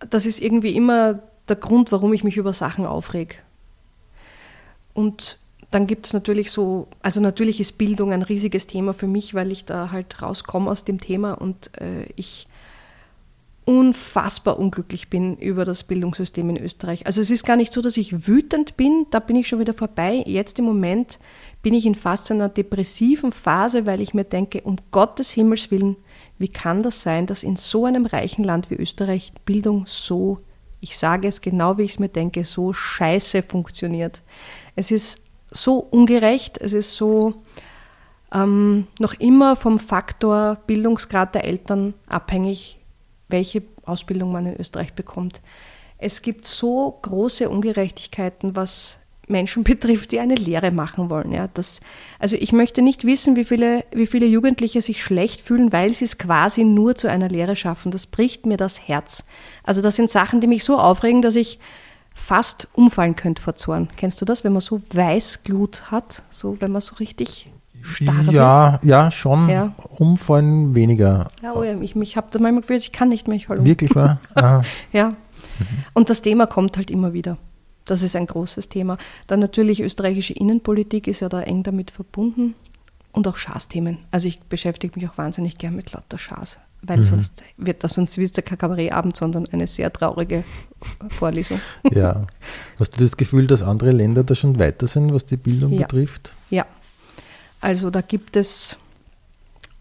[0.10, 3.44] das ist irgendwie immer der Grund, warum ich mich über Sachen aufreg.
[4.94, 5.40] Und
[5.72, 9.52] dann gibt es natürlich so, also natürlich ist Bildung ein riesiges Thema für mich, weil
[9.52, 12.48] ich da halt rauskomme aus dem Thema und äh, ich
[13.66, 17.06] unfassbar unglücklich bin über das Bildungssystem in Österreich.
[17.06, 19.76] Also es ist gar nicht so, dass ich wütend bin, da bin ich schon wieder
[19.76, 20.24] vorbei.
[20.26, 21.20] Jetzt im Moment
[21.62, 25.98] bin ich in fast einer depressiven Phase, weil ich mir denke, um Gottes Himmels willen,
[26.40, 30.40] wie kann das sein, dass in so einem reichen Land wie Österreich Bildung so,
[30.80, 34.24] ich sage es genau, wie ich es mir denke, so scheiße funktioniert.
[34.76, 37.36] Es ist so ungerecht, es ist so
[38.34, 42.79] ähm, noch immer vom Faktor Bildungsgrad der Eltern abhängig,
[43.30, 45.42] welche Ausbildung man in Österreich bekommt.
[45.98, 51.32] Es gibt so große Ungerechtigkeiten, was Menschen betrifft, die eine Lehre machen wollen.
[51.32, 51.82] Ja, das,
[52.18, 56.06] also ich möchte nicht wissen, wie viele, wie viele Jugendliche sich schlecht fühlen, weil sie
[56.06, 57.92] es quasi nur zu einer Lehre schaffen.
[57.92, 59.26] Das bricht mir das Herz.
[59.64, 61.60] Also das sind Sachen, die mich so aufregen, dass ich
[62.14, 63.88] fast umfallen könnte vor Zorn.
[63.96, 66.24] Kennst du das, wenn man so Weißglut hat?
[66.30, 67.50] So, wenn man so richtig
[67.84, 68.34] starr wird?
[68.34, 69.50] Ja, ja, schon.
[69.50, 69.74] Ja.
[69.90, 71.28] Umfallen weniger.
[71.42, 73.62] Ja, oh ja, ich, ich habe da manchmal gefühlt, ich kann nicht mehr, ich falle
[73.62, 73.66] um.
[73.66, 74.20] Wirklich wahr?
[74.92, 75.10] Ja.
[75.94, 77.38] Und das Thema kommt halt immer wieder.
[77.86, 78.98] Das ist ein großes Thema.
[79.28, 82.56] Dann natürlich österreichische Innenpolitik ist ja da eng damit verbunden.
[83.12, 83.98] Und auch Schaßthemen.
[84.12, 86.60] Also ich beschäftige mich auch wahnsinnig gern mit lauter Schaß.
[86.82, 90.46] Weil sonst wird das sonst wird es kein Kabarettabend, sondern eine sehr traurige
[91.10, 91.60] Vorlesung.
[91.92, 92.28] Ja.
[92.80, 95.82] Hast du das Gefühl, dass andere Länder da schon weiter sind, was die Bildung Ja.
[95.82, 96.34] betrifft?
[96.50, 96.66] Ja.
[97.62, 98.78] Also da gibt es,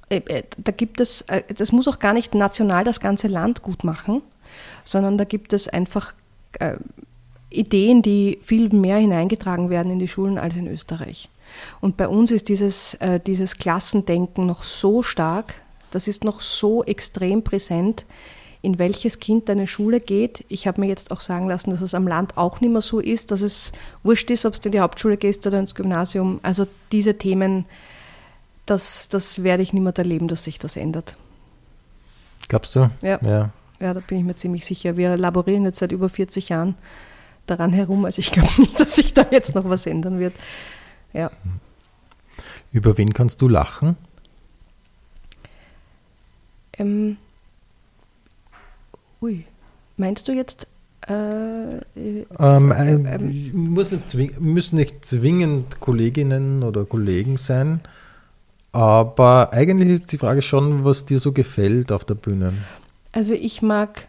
[0.09, 3.63] äh, äh, da gibt es, äh, das muss auch gar nicht national das ganze Land
[3.63, 4.23] gut machen,
[4.85, 6.15] sondern da gibt es einfach
[7.51, 11.29] Ideen, die viel mehr hineingetragen werden in die Schulen als in Österreich.
[11.81, 15.55] Und bei uns ist dieses, dieses Klassendenken noch so stark,
[15.91, 18.07] das ist noch so extrem präsent,
[18.61, 20.45] in welches Kind deine Schule geht.
[20.49, 22.99] Ich habe mir jetzt auch sagen lassen, dass es am Land auch nicht mehr so
[22.99, 26.41] ist, dass es wurscht ist, ob du in die Hauptschule gehst oder ins Gymnasium.
[26.43, 27.67] Also diese Themen,
[28.67, 31.17] das, das werde ich niemand erleben, dass sich das ändert.
[32.49, 32.91] Glaubst du?
[33.03, 33.19] Ja.
[33.23, 33.51] ja.
[33.81, 34.97] Ja, da bin ich mir ziemlich sicher.
[34.97, 36.75] Wir laborieren jetzt seit über 40 Jahren
[37.47, 38.05] daran herum.
[38.05, 40.35] Also ich glaube nicht, dass sich da jetzt noch was ändern wird.
[41.13, 41.31] Ja.
[42.73, 43.97] Über wen kannst du lachen?
[46.77, 47.17] Ähm,
[49.21, 49.45] ui,
[49.97, 50.67] meinst du jetzt?
[51.07, 51.79] Äh,
[52.39, 53.19] ähm, äh, äh,
[53.53, 57.81] muss nicht müssen nicht zwingend Kolleginnen oder Kollegen sein,
[58.73, 62.53] aber eigentlich ist die Frage schon, was dir so gefällt auf der Bühne.
[63.13, 64.09] Also ich mag,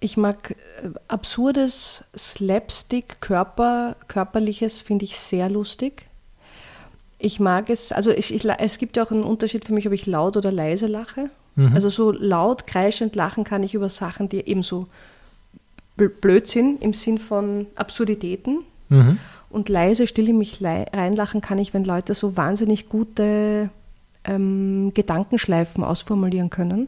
[0.00, 0.52] ich mag
[0.82, 6.06] äh, absurdes Slapstick, Körper, körperliches finde ich sehr lustig.
[7.18, 9.92] Ich mag es, also ich, ich, es gibt ja auch einen Unterschied für mich, ob
[9.92, 11.30] ich laut oder leise lache.
[11.58, 11.74] Mhm.
[11.74, 14.86] Also so laut, kreischend lachen kann ich über Sachen, die eben so
[15.96, 18.60] blöd sind, im Sinn von Absurditäten.
[18.88, 19.18] Mhm.
[19.50, 23.70] Und leise, still in mich reinlachen kann ich, wenn Leute so wahnsinnig gute
[24.22, 26.86] ähm, Gedankenschleifen ausformulieren können.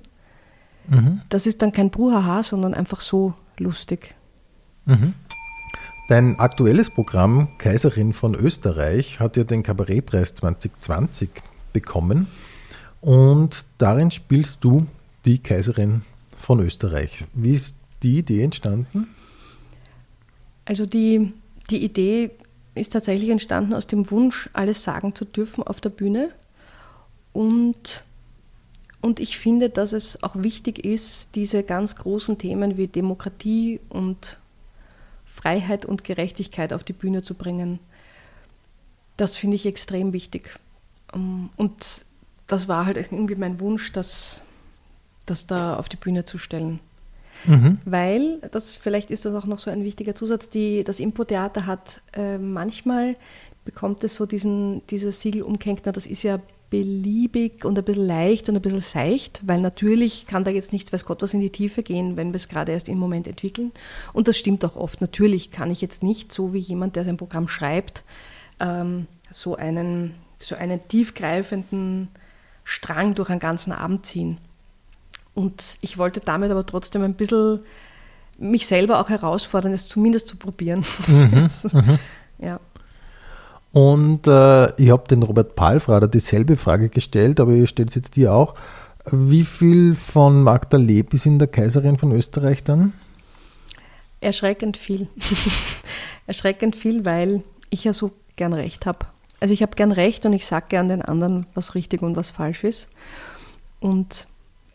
[0.86, 1.22] Mhm.
[1.30, 4.14] Das ist dann kein Bruhaha, sondern einfach so lustig.
[4.84, 5.14] Mhm.
[6.08, 11.28] Dein aktuelles Programm Kaiserin von Österreich hat ja den Kabarettpreis 2020
[11.72, 12.28] bekommen
[13.00, 14.86] und darin spielst du
[15.24, 16.02] die Kaiserin
[16.38, 17.24] von Österreich.
[17.34, 19.08] Wie ist die Idee entstanden?
[20.64, 21.32] Also die,
[21.70, 22.30] die Idee
[22.74, 26.30] ist tatsächlich entstanden aus dem Wunsch, alles sagen zu dürfen auf der Bühne
[27.32, 28.04] und
[29.02, 34.38] und ich finde, dass es auch wichtig ist, diese ganz großen Themen wie Demokratie und
[35.24, 37.78] Freiheit und Gerechtigkeit auf die Bühne zu bringen.
[39.16, 40.58] Das finde ich extrem wichtig.
[41.14, 42.04] Ähm, und
[42.50, 44.42] das war halt irgendwie mein Wunsch, das,
[45.26, 46.80] das da auf die Bühne zu stellen.
[47.46, 47.78] Mhm.
[47.84, 52.02] Weil, das, vielleicht ist das auch noch so ein wichtiger Zusatz, die, das Impo-Theater hat
[52.12, 53.16] äh, manchmal
[53.64, 58.06] bekommt es so diesen, dieses Siegel umgehängt, na, das ist ja beliebig und ein bisschen
[58.06, 61.40] leicht und ein bisschen seicht, weil natürlich kann da jetzt nichts, weiß Gott, was in
[61.40, 63.72] die Tiefe gehen, wenn wir es gerade erst im Moment entwickeln.
[64.12, 65.00] Und das stimmt auch oft.
[65.00, 68.04] Natürlich kann ich jetzt nicht, so wie jemand, der sein Programm schreibt,
[68.60, 72.08] ähm, so, einen, so einen tiefgreifenden
[72.70, 74.38] Strang durch einen ganzen Abend ziehen.
[75.34, 77.60] Und ich wollte damit aber trotzdem ein bisschen
[78.38, 80.84] mich selber auch herausfordern, es zumindest zu probieren.
[81.08, 81.98] Mhm, mhm.
[82.38, 82.60] ja.
[83.72, 88.14] Und äh, ich habe den Robert Palfrader dieselbe Frage gestellt, aber ich stelle es jetzt
[88.14, 88.54] dir auch.
[89.10, 92.92] Wie viel von Magda Leb ist in der Kaiserin von Österreich dann?
[94.20, 95.08] Erschreckend viel.
[96.28, 99.06] Erschreckend viel, weil ich ja so gern recht habe.
[99.40, 102.30] Also ich habe gern recht und ich sage gern den anderen, was richtig und was
[102.30, 102.88] falsch ist.
[103.80, 104.26] Und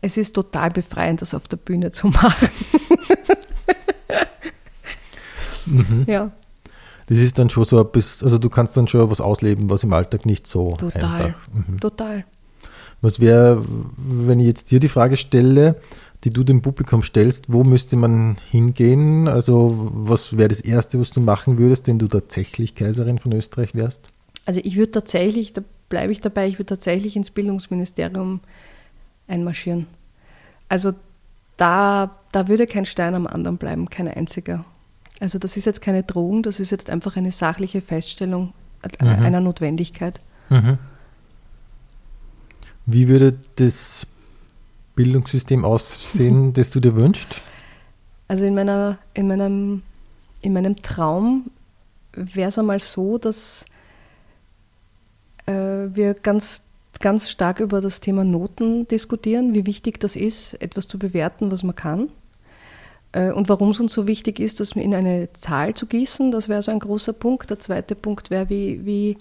[0.02, 2.50] es ist total befreiend, das auf der Bühne zu machen.
[5.66, 6.06] mhm.
[6.08, 6.32] Ja
[7.08, 9.84] das ist dann schon so ein bisschen, also du kannst dann schon was ausleben, was
[9.84, 11.04] im Alltag nicht so Total.
[11.04, 11.48] einfach.
[11.54, 11.80] Mhm.
[11.80, 12.26] Total.
[13.02, 13.64] Was wäre,
[13.98, 15.76] wenn ich jetzt dir die Frage stelle,
[16.24, 19.28] die du dem Publikum stellst, wo müsste man hingehen?
[19.28, 23.76] Also was wäre das Erste, was du machen würdest, wenn du tatsächlich Kaiserin von Österreich
[23.76, 24.10] wärst?
[24.46, 28.40] Also ich würde tatsächlich, da bleibe ich dabei, ich würde tatsächlich ins Bildungsministerium
[29.28, 29.88] einmarschieren.
[30.70, 30.94] Also
[31.58, 34.66] da, da würde kein Stein am anderen bleiben, kein einziger.
[35.20, 38.54] Also das ist jetzt keine Drohung, das ist jetzt einfach eine sachliche Feststellung
[39.02, 39.08] mhm.
[39.08, 40.20] einer Notwendigkeit.
[40.50, 40.78] Mhm.
[42.86, 44.06] Wie würde das
[44.96, 47.42] Bildungssystem aussehen, das du dir wünschst?
[48.28, 49.84] Also in, meiner, in, meinem,
[50.42, 51.52] in meinem Traum
[52.14, 53.66] wäre es einmal so, dass
[55.48, 56.64] wir ganz,
[57.00, 61.64] ganz stark über das Thema Noten diskutieren, wie wichtig das ist, etwas zu bewerten, was
[61.64, 62.10] man kann.
[63.16, 66.50] Äh, und warum es uns so wichtig ist, das in eine Zahl zu gießen, das
[66.50, 67.50] wäre so ein großer Punkt.
[67.50, 69.18] Der zweite Punkt wäre, wie, wie,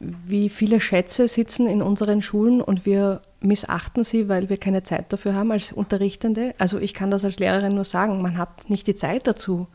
[0.00, 5.12] wie viele Schätze sitzen in unseren Schulen und wir missachten sie, weil wir keine Zeit
[5.12, 6.54] dafür haben als Unterrichtende.
[6.58, 9.66] Also ich kann das als Lehrerin nur sagen, man hat nicht die Zeit dazu,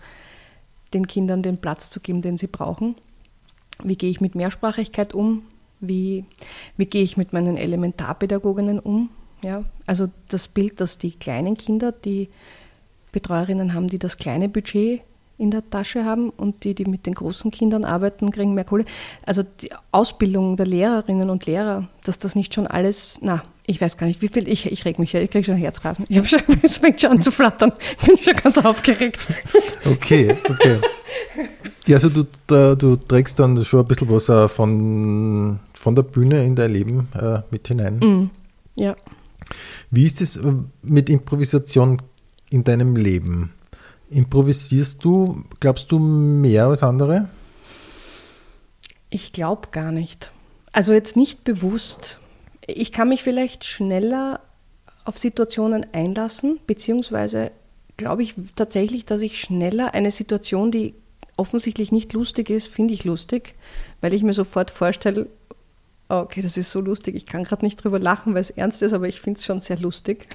[0.93, 2.95] den Kindern den Platz zu geben, den sie brauchen.
[3.83, 5.43] Wie gehe ich mit Mehrsprachigkeit um?
[5.79, 6.25] Wie,
[6.77, 9.09] wie gehe ich mit meinen Elementarpädagoginnen um?
[9.43, 12.29] Ja, also das Bild, dass die kleinen Kinder, die
[13.11, 15.01] Betreuerinnen haben, die das kleine Budget
[15.37, 18.85] in der Tasche haben und die, die mit den großen Kindern arbeiten, kriegen mehr Kohle.
[19.25, 23.97] Also die Ausbildung der Lehrerinnen und Lehrer, dass das nicht schon alles, na, ich weiß
[23.97, 26.05] gar nicht, wie viel, ich, ich reg mich ja, ich kriege schon Herzrasen.
[26.09, 27.73] Ich habe schon, es fängt schon an zu flattern.
[27.99, 29.19] Ich bin schon ganz aufgeregt.
[29.85, 30.79] Okay, okay.
[31.85, 36.03] Ja, also du, da, du trägst dann schon ein bisschen was äh, von, von der
[36.03, 37.99] Bühne in dein Leben äh, mit hinein.
[37.99, 38.29] Mm,
[38.75, 38.95] ja.
[39.91, 41.97] Wie ist es äh, mit Improvisation
[42.49, 43.51] in deinem Leben?
[44.09, 47.27] Improvisierst du, glaubst du, mehr als andere?
[49.09, 50.31] Ich glaube gar nicht.
[50.71, 52.17] Also jetzt nicht bewusst.
[52.65, 54.39] Ich kann mich vielleicht schneller
[55.03, 57.51] auf Situationen einlassen, beziehungsweise
[57.97, 60.95] glaube ich tatsächlich, dass ich schneller eine Situation, die
[61.37, 63.55] offensichtlich nicht lustig ist, finde ich lustig,
[64.01, 65.27] weil ich mir sofort vorstelle,
[66.09, 68.93] okay, das ist so lustig, ich kann gerade nicht drüber lachen, weil es ernst ist,
[68.93, 70.27] aber ich finde es schon sehr lustig.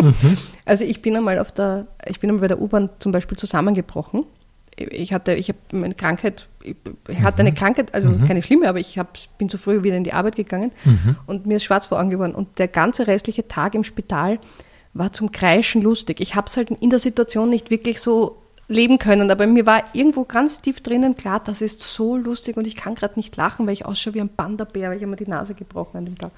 [0.00, 0.14] Mhm.
[0.64, 4.24] Also ich bin einmal auf der, ich bin einmal bei der U-Bahn zum Beispiel zusammengebrochen.
[4.76, 7.54] Ich hatte, ich habe meine Krankheit, ich hatte eine mhm.
[7.54, 8.26] Krankheit, also mhm.
[8.26, 11.16] keine schlimme, aber ich hab, bin zu früh wieder in die Arbeit gegangen mhm.
[11.26, 12.34] und mir ist schwarz vor Augen geworden.
[12.34, 14.38] Und der ganze restliche Tag im Spital
[14.92, 16.20] war zum Kreischen lustig.
[16.20, 19.30] Ich habe es halt in der Situation nicht wirklich so leben können.
[19.30, 22.94] Aber mir war irgendwo ganz tief drinnen klar, das ist so lustig und ich kann
[22.94, 25.54] gerade nicht lachen, weil ich ausschaue wie ein Panda-Bär, weil ich habe mir die Nase
[25.54, 26.32] gebrochen an dem Tag.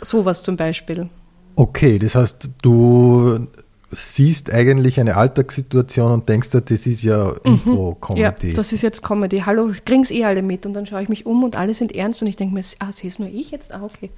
[0.00, 1.08] Sowas zum Beispiel.
[1.56, 3.46] Okay, das heißt, du
[3.90, 7.60] siehst eigentlich eine Alltagssituation und denkst dir, das ist ja mhm.
[7.64, 8.48] Impro-Comedy.
[8.48, 9.42] Ja, das ist jetzt Comedy.
[9.46, 10.66] Hallo, kriegen eh alle mit.
[10.66, 12.92] Und dann schaue ich mich um und alle sind ernst und ich denke mir, ah,
[12.92, 13.72] sehe es nur ich jetzt?
[13.72, 14.10] Ah, okay.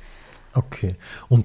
[0.55, 0.94] Okay.
[1.29, 1.44] Und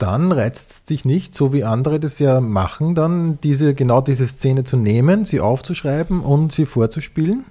[0.00, 4.26] dann reizt es dich nicht, so wie andere das ja machen, dann diese, genau diese
[4.26, 7.44] Szene zu nehmen, sie aufzuschreiben und sie vorzuspielen?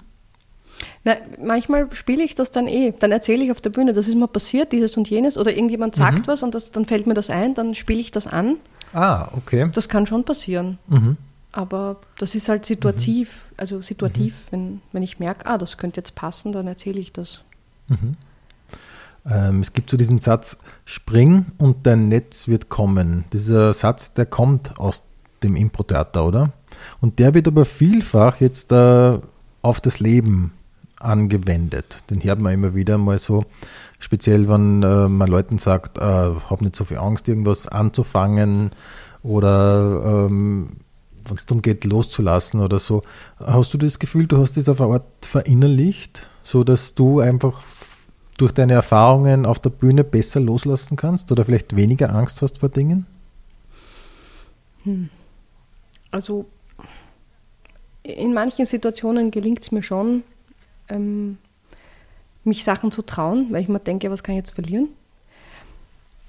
[1.03, 2.93] Na, manchmal spiele ich das dann eh.
[2.99, 5.95] Dann erzähle ich auf der Bühne, das ist mir passiert, dieses und jenes, oder irgendjemand
[5.95, 6.27] sagt mhm.
[6.27, 8.57] was und das, dann fällt mir das ein, dann spiele ich das an.
[8.93, 9.69] Ah, okay.
[9.73, 10.77] Das kann schon passieren.
[10.87, 11.17] Mhm.
[11.51, 13.55] Aber das ist halt situativ, mhm.
[13.57, 14.51] also situativ, mhm.
[14.51, 17.41] wenn, wenn ich merke, ah, das könnte jetzt passen, dann erzähle ich das.
[17.87, 18.15] Mhm.
[19.29, 23.25] Ähm, es gibt so diesen Satz, spring und dein Netz wird kommen.
[23.31, 25.03] Dieser Satz, der kommt aus
[25.43, 26.51] dem Impro-Theater, oder?
[27.01, 29.19] Und der wird aber vielfach jetzt äh,
[29.61, 30.53] auf das Leben
[30.99, 31.99] angewendet.
[32.09, 33.45] Den hört man immer wieder mal so,
[33.99, 38.71] speziell wenn äh, man Leuten sagt, äh, hab nicht so viel Angst, irgendwas anzufangen
[39.23, 40.69] oder ähm,
[41.25, 43.03] wenn es darum geht, loszulassen oder so.
[43.39, 47.61] Hast du das Gefühl, du hast das auf eine Art verinnerlicht, so dass du einfach
[48.39, 52.69] durch deine Erfahrungen auf der Bühne besser loslassen kannst oder vielleicht weniger Angst hast vor
[52.69, 53.05] Dingen?
[54.83, 55.09] Hm.
[56.11, 56.45] Also
[58.03, 60.23] in manchen Situationen gelingt es mir schon,
[60.87, 61.37] ähm,
[62.43, 64.89] mich Sachen zu trauen, weil ich mir denke, was kann ich jetzt verlieren?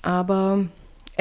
[0.02, 0.66] Aber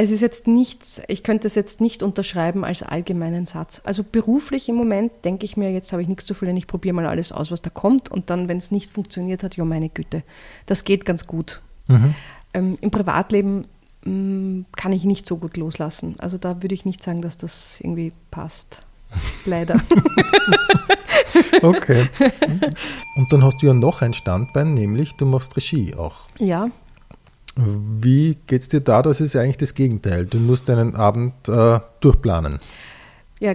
[0.01, 3.81] es ist jetzt nicht, ich könnte es jetzt nicht unterschreiben als allgemeinen Satz.
[3.83, 6.95] Also beruflich im Moment denke ich mir, jetzt habe ich nichts zu verlieren, ich probiere
[6.95, 9.89] mal alles aus, was da kommt und dann, wenn es nicht funktioniert hat, ja meine
[9.89, 10.23] Güte,
[10.67, 11.59] das geht ganz gut.
[11.87, 12.15] Mhm.
[12.53, 13.67] Ähm, Im Privatleben
[14.05, 16.15] mh, mm, kann ich nicht so gut loslassen.
[16.19, 18.81] Also da würde ich nicht sagen, dass das irgendwie passt.
[19.43, 19.81] Leider.
[21.61, 22.07] okay.
[23.17, 26.21] Und dann hast du ja noch ein Standbein, nämlich du machst Regie auch.
[26.37, 26.69] Ja,
[28.01, 29.01] wie geht es dir da?
[29.01, 30.25] Das ist ja eigentlich das Gegenteil.
[30.25, 32.59] Du musst deinen Abend äh, durchplanen.
[33.39, 33.53] Ja,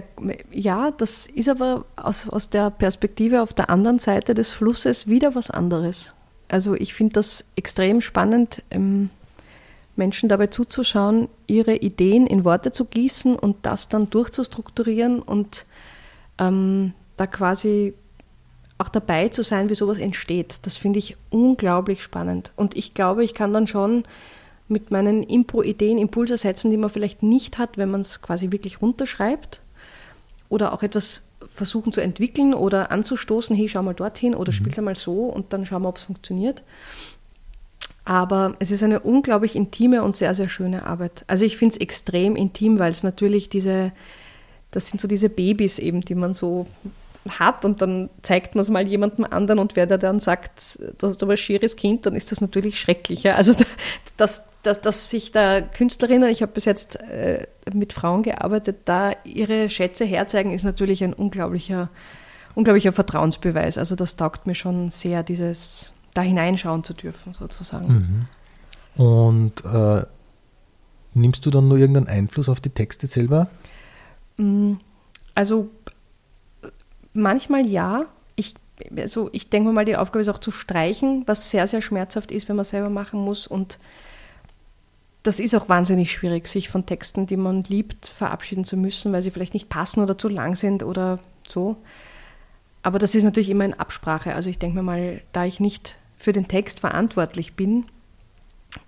[0.51, 5.35] ja, das ist aber aus, aus der Perspektive auf der anderen Seite des Flusses wieder
[5.35, 6.15] was anderes.
[6.47, 9.09] Also ich finde das extrem spannend, ähm,
[9.95, 15.65] Menschen dabei zuzuschauen, ihre Ideen in Worte zu gießen und das dann durchzustrukturieren und
[16.37, 17.93] ähm, da quasi
[18.77, 20.59] auch dabei zu sein, wie sowas entsteht.
[20.63, 22.51] Das finde ich unglaublich spannend.
[22.55, 24.03] Und ich glaube, ich kann dann schon
[24.67, 28.81] mit meinen Impro-Ideen Impulse setzen, die man vielleicht nicht hat, wenn man es quasi wirklich
[28.81, 29.61] runterschreibt.
[30.49, 34.55] Oder auch etwas versuchen zu entwickeln oder anzustoßen, hey, schau mal dorthin oder mhm.
[34.55, 36.63] spiel's einmal so und dann schauen wir, ob es funktioniert.
[38.03, 41.23] Aber es ist eine unglaublich intime und sehr, sehr schöne Arbeit.
[41.27, 43.91] Also ich finde es extrem intim, weil es natürlich diese,
[44.71, 46.67] das sind so diese Babys eben, die man so
[47.29, 51.07] hat und dann zeigt man es mal jemandem anderen und wer da dann sagt, du
[51.07, 53.23] hast aber ein schieres Kind, dann ist das natürlich schrecklich.
[53.23, 53.35] Ja?
[53.35, 53.53] Also
[54.17, 59.11] dass, dass, dass sich da Künstlerinnen, ich habe bis jetzt äh, mit Frauen gearbeitet, da
[59.23, 61.89] ihre Schätze herzeigen, ist natürlich ein unglaublicher,
[62.53, 63.77] unglaublicher Vertrauensbeweis.
[63.77, 68.27] Also das taugt mir schon sehr, dieses da hineinschauen zu dürfen, sozusagen.
[68.97, 69.03] Mhm.
[69.03, 70.05] Und äh,
[71.13, 73.49] nimmst du dann nur irgendeinen Einfluss auf die Texte selber?
[74.37, 74.73] Mm,
[75.33, 75.69] also
[77.15, 78.05] Manchmal ja.
[78.35, 78.53] Ich,
[78.97, 82.49] also ich denke mal, die Aufgabe ist auch zu streichen, was sehr, sehr schmerzhaft ist,
[82.49, 83.47] wenn man selber machen muss.
[83.47, 83.79] Und
[85.23, 89.21] das ist auch wahnsinnig schwierig, sich von Texten, die man liebt, verabschieden zu müssen, weil
[89.21, 91.77] sie vielleicht nicht passen oder zu lang sind oder so.
[92.83, 94.35] Aber das ist natürlich immer in Absprache.
[94.35, 97.85] Also ich denke mir mal, da ich nicht für den Text verantwortlich bin,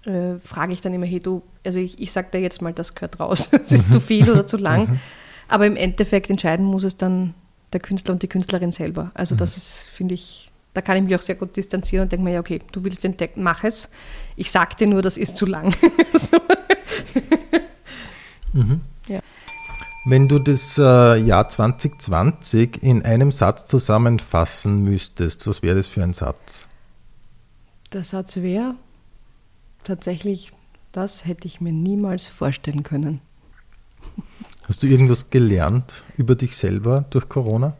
[0.05, 2.93] äh, frage ich dann immer, hey du, also ich, ich sage dir jetzt mal, das
[2.93, 4.99] gehört raus, es ist zu viel oder zu lang.
[5.47, 7.33] Aber im Endeffekt entscheiden muss es dann
[7.73, 9.11] der Künstler und die Künstlerin selber.
[9.13, 12.23] Also das ist, finde ich, da kann ich mich auch sehr gut distanzieren und denke
[12.23, 13.89] mir, ja, okay, du willst den Text, mach es.
[14.35, 15.73] Ich sag dir nur, das ist zu lang.
[16.13, 16.37] so.
[19.07, 19.19] ja.
[20.09, 26.03] Wenn du das äh, Jahr 2020 in einem Satz zusammenfassen müsstest, was wäre das für
[26.03, 26.67] ein Satz?
[27.91, 28.75] Der Satz wäre
[29.83, 30.53] tatsächlich,
[30.91, 33.21] das hätte ich mir niemals vorstellen können.
[34.67, 37.77] Hast du irgendwas gelernt über dich selber durch Corona?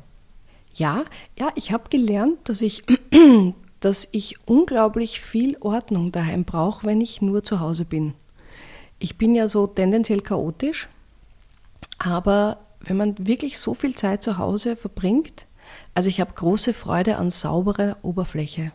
[0.73, 1.03] Ja,
[1.37, 2.83] ja, ich habe gelernt, dass ich,
[3.81, 8.13] dass ich unglaublich viel Ordnung daheim brauche, wenn ich nur zu Hause bin.
[8.99, 10.87] Ich bin ja so tendenziell chaotisch,
[11.97, 15.45] aber wenn man wirklich so viel Zeit zu Hause verbringt,
[15.93, 18.71] also ich habe große Freude an sauberer Oberfläche.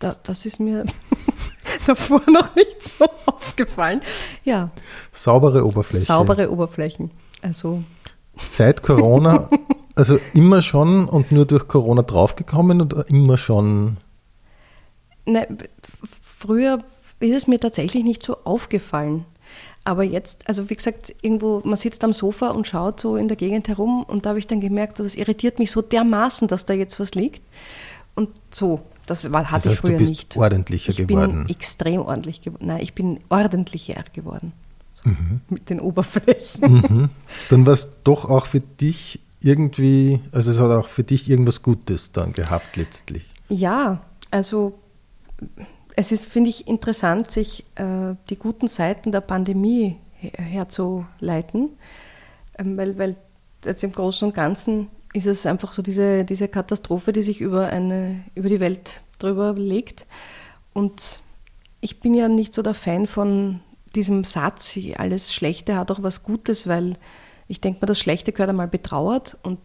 [0.00, 0.84] Das, das ist mir
[1.86, 4.00] davor noch nicht so aufgefallen.
[4.44, 4.70] Ja,
[5.12, 6.04] Saubere Oberfläche.
[6.04, 7.10] saubere Oberflächen.
[7.42, 7.82] Also
[8.36, 9.48] Seit Corona,
[9.94, 13.96] also immer schon und nur durch Corona draufgekommen oder immer schon?
[15.26, 15.68] Ne, f-
[16.22, 16.78] früher
[17.20, 19.24] ist es mir tatsächlich nicht so aufgefallen.
[19.86, 23.36] Aber jetzt, also wie gesagt, irgendwo, man sitzt am Sofa und schaut so in der
[23.36, 26.72] Gegend herum und da habe ich dann gemerkt, das irritiert mich so dermaßen, dass da
[26.72, 27.42] jetzt was liegt.
[28.14, 30.36] Und so, das war, hatte Das heißt, ich früher du bist nicht.
[30.36, 31.44] ordentlicher ich geworden.
[31.46, 32.66] bin extrem ordentlich geworden.
[32.66, 34.52] Nein, ich bin ordentlicher geworden.
[34.94, 35.40] So, Mhm.
[35.48, 37.10] Mit den Oberflächen.
[37.50, 41.62] Dann war es doch auch für dich irgendwie, also es hat auch für dich irgendwas
[41.62, 43.26] Gutes dann gehabt letztlich.
[43.48, 44.00] Ja,
[44.30, 44.78] also
[45.96, 51.70] es ist, finde ich, interessant, sich äh, die guten Seiten der Pandemie her herzuleiten,
[52.58, 53.16] ähm, weil, weil
[53.64, 57.68] jetzt im Großen und Ganzen ist es einfach so diese, diese Katastrophe, die sich über,
[57.68, 60.06] eine, über die Welt drüber legt.
[60.72, 61.20] Und
[61.80, 63.60] ich bin ja nicht so der Fan von
[63.94, 66.94] diesem Satz, alles Schlechte hat auch was Gutes, weil
[67.46, 69.60] ich denke mir, das Schlechte gehört einmal betrauert und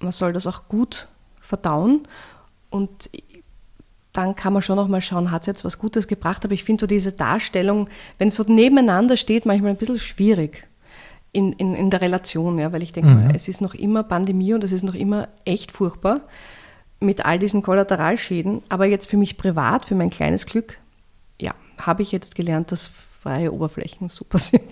[0.00, 1.08] man soll das auch gut
[1.38, 2.08] verdauen.
[2.70, 3.10] Und
[4.14, 6.46] dann kann man schon noch mal schauen, hat es jetzt was Gutes gebracht.
[6.46, 10.67] Aber ich finde so diese Darstellung, wenn es so nebeneinander steht, manchmal ein bisschen schwierig
[11.32, 13.30] in, in, in der Relation, ja, weil ich denke, Mhm.
[13.34, 16.22] es ist noch immer Pandemie und es ist noch immer echt furchtbar
[17.00, 18.62] mit all diesen Kollateralschäden.
[18.68, 20.78] Aber jetzt für mich privat, für mein kleines Glück,
[21.40, 22.90] ja, habe ich jetzt gelernt, dass
[23.22, 24.62] freie Oberflächen super sind.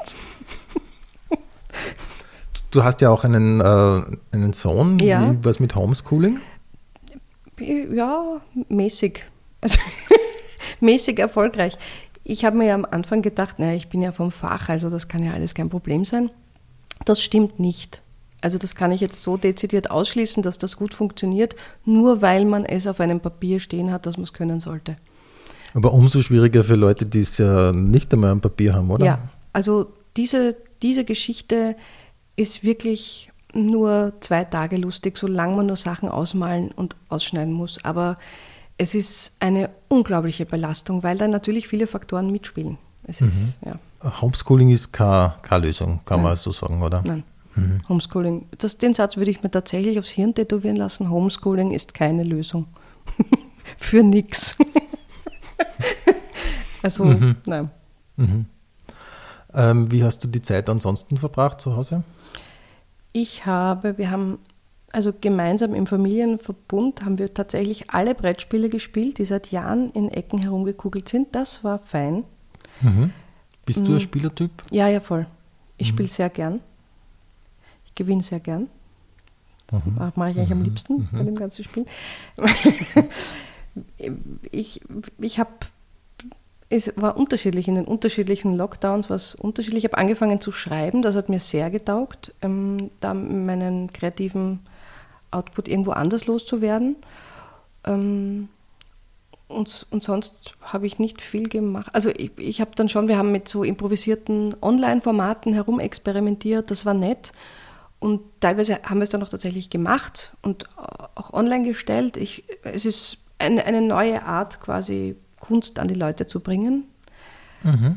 [2.71, 4.03] Du hast ja auch einen, äh,
[4.33, 5.35] einen Sohn, Ja.
[5.43, 6.41] Was mit Homeschooling?
[7.59, 9.25] Ja, mäßig.
[9.61, 9.79] Also
[10.81, 11.79] mäßig erfolgreich.
[12.25, 15.09] Ich habe mir ja am Anfang gedacht, naja, ich bin ja vom Fach, also das
[15.09, 16.31] kann ja alles kein Problem sein.
[17.05, 18.03] Das stimmt nicht.
[18.41, 22.65] Also das kann ich jetzt so dezidiert ausschließen, dass das gut funktioniert, nur weil man
[22.65, 24.97] es auf einem Papier stehen hat, dass man es können sollte.
[25.75, 29.05] Aber umso schwieriger für Leute, die es ja nicht einmal am Papier haben, oder?
[29.05, 31.77] Ja, also diese, diese Geschichte
[32.37, 37.83] ist wirklich nur zwei Tage lustig, solange man nur Sachen ausmalen und ausschneiden muss.
[37.85, 38.17] Aber
[38.79, 42.79] es ist eine unglaubliche Belastung, weil da natürlich viele Faktoren mitspielen.
[43.05, 43.79] Es ist, ja,
[44.21, 46.37] Homeschooling ist keine, keine Lösung, kann man Nein.
[46.37, 47.03] so sagen, oder?
[47.05, 47.25] nein.
[47.89, 51.11] Homeschooling, das, den Satz würde ich mir tatsächlich aufs Hirn tätowieren lassen.
[51.11, 52.67] Homeschooling ist keine Lösung.
[53.79, 54.59] Für nix.
[56.83, 57.05] also,
[57.47, 57.71] nein.
[59.55, 62.03] Ähm, wie hast du die Zeit ansonsten verbracht zu Hause?
[63.13, 64.39] Ich habe, wir haben,
[64.93, 70.41] also gemeinsam im Familienverbund haben wir tatsächlich alle Brettspiele gespielt, die seit Jahren in Ecken
[70.41, 71.35] herumgekugelt sind.
[71.35, 72.25] Das war fein.
[73.67, 73.85] Bist Mhm.
[73.85, 74.51] du ein Spielertyp?
[74.71, 75.27] Ja, ja, voll.
[75.77, 76.61] Ich spiele sehr gern.
[77.85, 78.69] Ich gewinne sehr gern.
[79.67, 79.83] Das
[80.15, 81.85] mache ich eigentlich am liebsten bei dem ganzen Spiel.
[84.53, 84.81] ich
[85.19, 85.51] ich habe,
[86.69, 89.85] es war unterschiedlich in den unterschiedlichen Lockdowns, was unterschiedlich.
[89.85, 94.61] Ich habe angefangen zu schreiben, das hat mir sehr getaugt, ähm, da meinen kreativen
[95.31, 96.97] Output irgendwo anders loszuwerden.
[97.85, 98.49] Ähm,
[99.49, 101.91] und, und sonst habe ich nicht viel gemacht.
[101.95, 106.95] Also ich, ich habe dann schon, wir haben mit so improvisierten Online-Formaten herumexperimentiert, das war
[106.95, 107.33] nett.
[107.99, 112.17] Und teilweise haben wir es dann auch tatsächlich gemacht und auch online gestellt.
[112.17, 116.85] Ich, es ist eine, eine neue Art, quasi Kunst an die Leute zu bringen.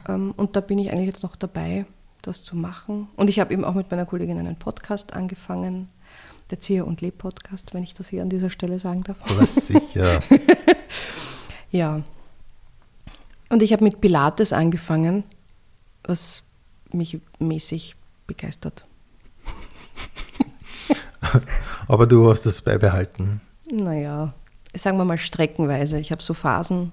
[0.08, 1.86] Ähm, und da bin ich eigentlich jetzt noch dabei,
[2.22, 3.08] das zu machen.
[3.16, 5.90] Und ich habe eben auch mit meiner Kollegin einen Podcast angefangen,
[6.50, 9.18] der Zier- und Leb-Podcast, wenn ich das hier an dieser Stelle sagen darf.
[9.30, 10.22] Aber sicher.
[11.72, 12.04] Ja.
[13.50, 15.24] Und ich habe mit Pilates angefangen,
[16.04, 16.44] was
[16.92, 17.96] mich mäßig
[18.28, 18.86] begeistert.
[21.88, 23.42] Aber du hast das beibehalten.
[23.72, 24.34] Naja,
[24.74, 26.00] sagen wir mal streckenweise.
[26.00, 26.92] Ich habe so Phasen,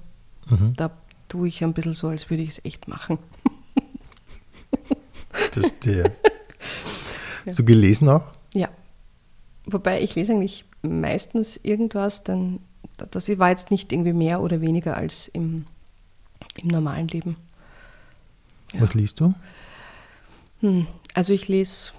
[0.76, 0.90] da
[1.28, 3.18] tue ich ein bisschen so, als würde ich es echt machen.
[5.30, 6.12] Verstehe.
[7.46, 8.32] Hast du gelesen auch?
[8.54, 8.68] Ja.
[9.66, 12.60] Wobei ich lese eigentlich meistens irgendwas, dann
[12.96, 15.66] das war jetzt nicht irgendwie mehr oder weniger als im,
[16.56, 17.36] im normalen Leben.
[18.72, 18.80] Ja.
[18.80, 19.34] Was liest du?
[20.60, 21.92] Hm, also ich lese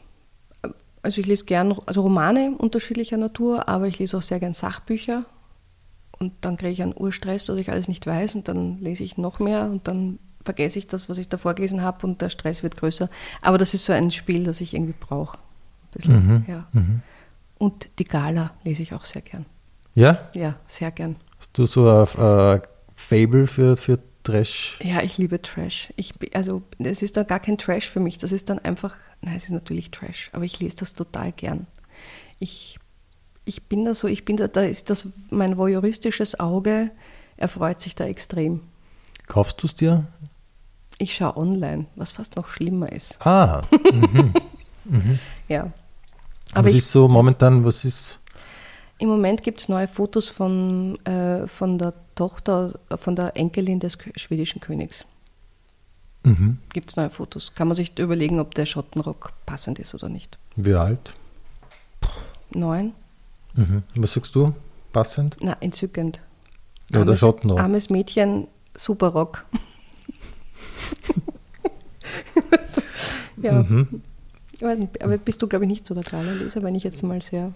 [1.07, 5.23] also ich lese gern also Romane unterschiedlicher Natur, aber ich lese auch sehr gern Sachbücher.
[6.19, 9.17] Und dann kriege ich einen Urstress, dass ich alles nicht weiß und dann lese ich
[9.17, 12.63] noch mehr und dann vergesse ich das, was ich davor gelesen habe und der Stress
[12.63, 13.09] wird größer.
[13.41, 15.37] Aber das ist so ein Spiel, das ich irgendwie brauche.
[16.05, 16.45] Mhm.
[16.47, 16.67] Ja.
[16.73, 17.01] Mhm.
[17.57, 19.45] Und die Gala lese ich auch sehr gern.
[19.97, 20.29] Ja?
[20.35, 21.15] Ja, sehr gern.
[21.39, 22.59] Hast du so ein uh,
[22.95, 24.77] Fable für, für Trash?
[24.83, 25.91] Ja, ich liebe Trash.
[25.95, 28.19] Ich, also es ist dann gar kein Trash für mich.
[28.19, 31.65] Das ist dann einfach, nein, es ist natürlich Trash, aber ich lese das total gern.
[32.37, 32.77] Ich,
[33.43, 36.91] ich bin da so, ich bin da, da ist das mein voyeuristisches Auge
[37.35, 38.61] erfreut sich da extrem.
[39.25, 40.05] Kaufst du es dir?
[40.99, 43.19] Ich schaue online, was fast noch schlimmer ist.
[43.25, 43.63] Ah.
[43.91, 44.33] Mhm.
[44.85, 45.19] mhm.
[45.47, 45.71] Ja.
[46.53, 48.19] Aber was ich, ist so momentan, was ist?
[48.99, 53.97] Im Moment gibt es neue Fotos von, äh, von der Tochter, von der Enkelin des
[54.15, 55.05] schwedischen Königs.
[56.23, 56.57] Mhm.
[56.73, 57.53] Gibt es neue Fotos.
[57.53, 60.37] Kann man sich überlegen, ob der Schottenrock passend ist oder nicht.
[60.55, 61.13] Wie alt?
[62.51, 62.93] Neun.
[63.53, 63.83] Mhm.
[63.95, 64.53] Was sagst du?
[64.93, 65.37] Passend?
[65.41, 66.21] Na, entzückend.
[66.91, 67.59] Ja, armes, der Schottenrock.
[67.59, 69.45] Armes Mädchen, super Rock.
[73.41, 73.63] ja.
[73.63, 74.01] Mhm.
[74.61, 77.53] Aber bist du, glaube ich, nicht so der Gala-Leser, wenn ich jetzt mal sehr.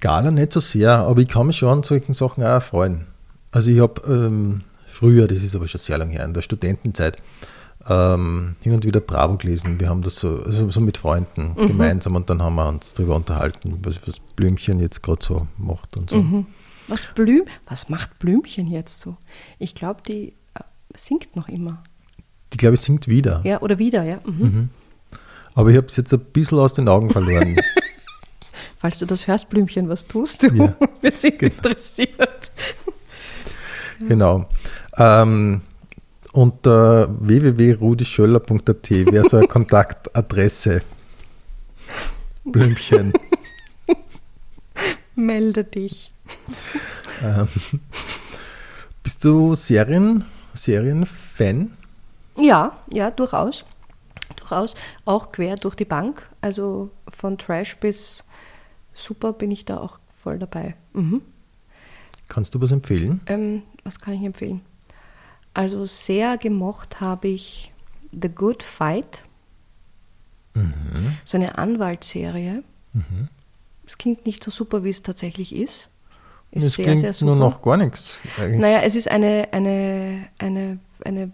[0.00, 3.06] Gala nicht so sehr, aber ich kann mich schon an solchen Sachen auch erfreuen.
[3.50, 7.18] Also ich habe ähm, früher, das ist aber schon sehr lange her, in der Studentenzeit,
[7.88, 9.78] ähm, hin und wieder Bravo gelesen.
[9.78, 11.66] Wir haben das so, also so mit Freunden mhm.
[11.66, 15.96] gemeinsam und dann haben wir uns darüber unterhalten, was, was Blümchen jetzt gerade so macht
[15.96, 16.16] und so.
[16.16, 16.46] Mhm.
[16.88, 19.16] Was, Blüm, was macht Blümchen jetzt so?
[19.58, 20.60] Ich glaube, die äh,
[20.96, 21.82] singt noch immer.
[22.52, 23.40] Die, glaube ich, singt wieder.
[23.44, 24.20] Ja, oder wieder, ja.
[24.24, 24.42] Mhm.
[24.42, 24.68] mhm.
[25.56, 27.56] Aber ich habe es jetzt ein bisschen aus den Augen verloren.
[28.84, 30.48] Falls du das hörst, Blümchen, was tust du?
[30.48, 30.76] Ja.
[31.00, 31.54] Wir sind genau.
[31.54, 32.52] interessiert.
[33.98, 34.46] Genau.
[34.98, 35.62] Ähm,
[36.32, 40.82] unter www.rudischöller.at wäre so eine Kontaktadresse.
[42.44, 43.14] Blümchen.
[45.14, 46.10] Melde dich.
[47.22, 47.48] Ähm,
[49.02, 51.74] bist du Serien, Serienfan?
[52.36, 53.64] Ja, ja, durchaus.
[54.36, 54.74] Durchaus.
[55.06, 56.28] Auch quer durch die Bank.
[56.42, 58.24] Also von Trash bis
[58.94, 60.76] Super bin ich da auch voll dabei.
[60.92, 61.22] Mhm.
[62.28, 63.20] Kannst du was empfehlen?
[63.26, 64.62] Ähm, was kann ich empfehlen?
[65.52, 67.72] Also sehr gemocht habe ich
[68.12, 69.22] The Good Fight.
[70.54, 71.18] Mhm.
[71.24, 72.62] So eine Anwaltsserie.
[72.92, 73.28] Mhm.
[73.86, 75.90] Es klingt nicht so super, wie es tatsächlich ist.
[76.50, 77.34] Ist es sehr, klingt sehr super.
[77.34, 78.20] nur noch gar nichts.
[78.38, 78.60] Eigentlich.
[78.60, 81.30] Naja, es ist eine, eine, eine, eine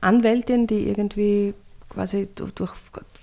[0.00, 1.54] Anwältin, die irgendwie
[1.88, 2.74] quasi durch, durch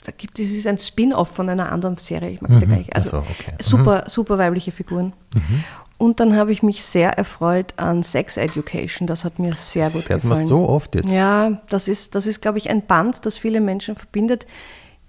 [0.04, 2.70] da gibt es ist ein Spin-off von einer anderen Serie, ich mag es mhm.
[2.70, 2.95] gar nicht.
[2.95, 3.54] Also so, okay.
[3.60, 4.10] super, mhm.
[4.10, 5.14] super weibliche Figuren.
[5.34, 5.64] Mhm.
[6.02, 9.06] Und dann habe ich mich sehr erfreut an Sex Education.
[9.06, 10.39] Das hat mir sehr gut Fährt gefallen.
[10.39, 11.12] Man so oft jetzt.
[11.12, 14.47] Ja, das ist, das ist, glaube ich, ein Band, das viele Menschen verbindet.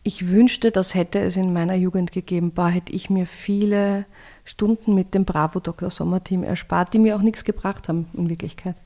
[0.03, 2.53] Ich wünschte, das hätte es in meiner Jugend gegeben.
[2.53, 4.05] Bar hätte ich mir viele
[4.45, 5.88] Stunden mit dem Bravo Dr.
[5.88, 8.76] Sommer Team erspart, die mir auch nichts gebracht haben in Wirklichkeit.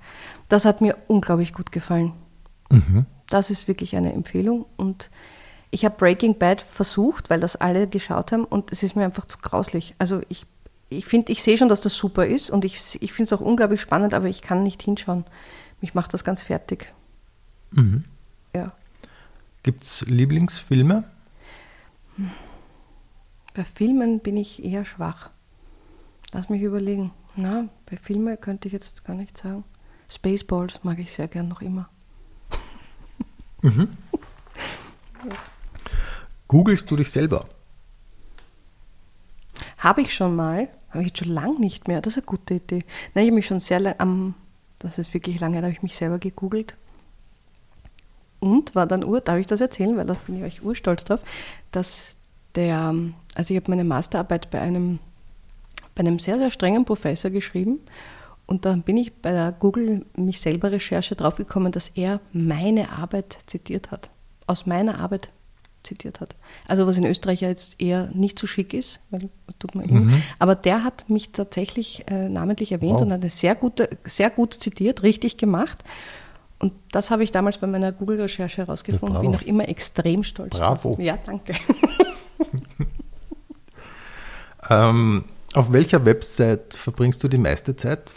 [0.49, 2.13] Das hat mir unglaublich gut gefallen.
[2.71, 3.07] Mhm.
[3.29, 4.67] Das ist wirklich eine Empfehlung.
[4.77, 5.11] Und
[5.71, 9.27] ich habe Breaking Bad versucht, weil das alle geschaut haben und es ist mir einfach
[9.27, 9.95] zu grauslich.
[9.99, 10.47] Also ich
[10.89, 13.45] ich finde, ich sehe schon, dass das super ist und ich, ich finde es auch
[13.45, 15.25] unglaublich spannend, aber ich kann nicht hinschauen.
[15.81, 16.93] Mich macht das ganz fertig.
[17.73, 18.03] Mhm.
[18.55, 18.73] Ja.
[19.62, 21.05] Gibt es Lieblingsfilme?
[23.55, 25.31] Bei Filmen bin ich eher schwach.
[26.33, 27.12] Lass mich überlegen.
[27.35, 29.64] Na, bei Filmen könnte ich jetzt gar nicht sagen.
[30.09, 31.89] Spaceballs mag ich sehr gern noch immer.
[33.61, 33.89] Mhm.
[36.49, 37.47] Googlest du dich selber?
[39.78, 42.01] Habe ich schon mal, habe ich jetzt schon lange nicht mehr.
[42.01, 42.84] Das ist eine gute Idee.
[43.14, 44.34] Nein, ich habe mich schon sehr lange, um,
[44.78, 46.76] das ist wirklich lange, da habe ich mich selber gegoogelt.
[48.39, 51.20] Und war dann ur, darf ich das erzählen, weil da bin ich euch urstolz drauf,
[51.72, 52.16] dass
[52.55, 52.95] der,
[53.34, 54.99] also ich habe meine Masterarbeit bei einem,
[55.95, 57.80] bei einem sehr, sehr strengen Professor geschrieben
[58.47, 63.39] und dann bin ich bei der Google mich selber Recherche draufgekommen, dass er meine Arbeit
[63.47, 64.11] zitiert hat.
[64.47, 65.30] Aus meiner Arbeit
[65.87, 66.37] zitiert hat.
[66.68, 70.01] Also was in Österreich ja jetzt eher nicht so schick ist, weil tut man immer.
[70.01, 70.22] Mhm.
[70.39, 73.03] Aber der hat mich tatsächlich äh, namentlich erwähnt wow.
[73.03, 75.82] und hat es sehr gut, sehr gut zitiert, richtig gemacht.
[76.59, 79.16] Und das habe ich damals bei meiner Google-Recherche herausgefunden.
[79.16, 80.95] Ja, bin noch immer extrem stolz bravo.
[80.95, 81.03] drauf.
[81.03, 81.53] Ja, danke.
[84.70, 85.24] ähm,
[85.55, 88.12] auf welcher Website verbringst du die meiste Zeit?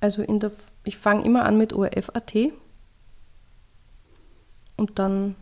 [0.00, 0.50] Also in der,
[0.84, 2.34] ich fange immer an mit ORF.at
[4.76, 5.34] und dann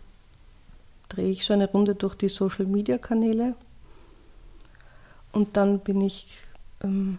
[1.09, 3.55] drehe ich so eine Runde durch die Social Media Kanäle
[5.33, 6.39] und dann bin ich
[6.83, 7.19] ähm,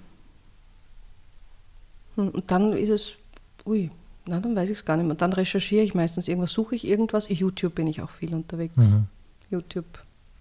[2.15, 3.15] hm, und dann ist es,
[3.65, 3.89] ui,
[4.25, 5.11] na, dann weiß ich es gar nicht mehr.
[5.11, 7.27] Und dann recherchiere ich meistens irgendwas, suche ich irgendwas.
[7.29, 8.77] YouTube bin ich auch viel unterwegs.
[8.77, 9.07] Mhm.
[9.49, 9.85] YouTube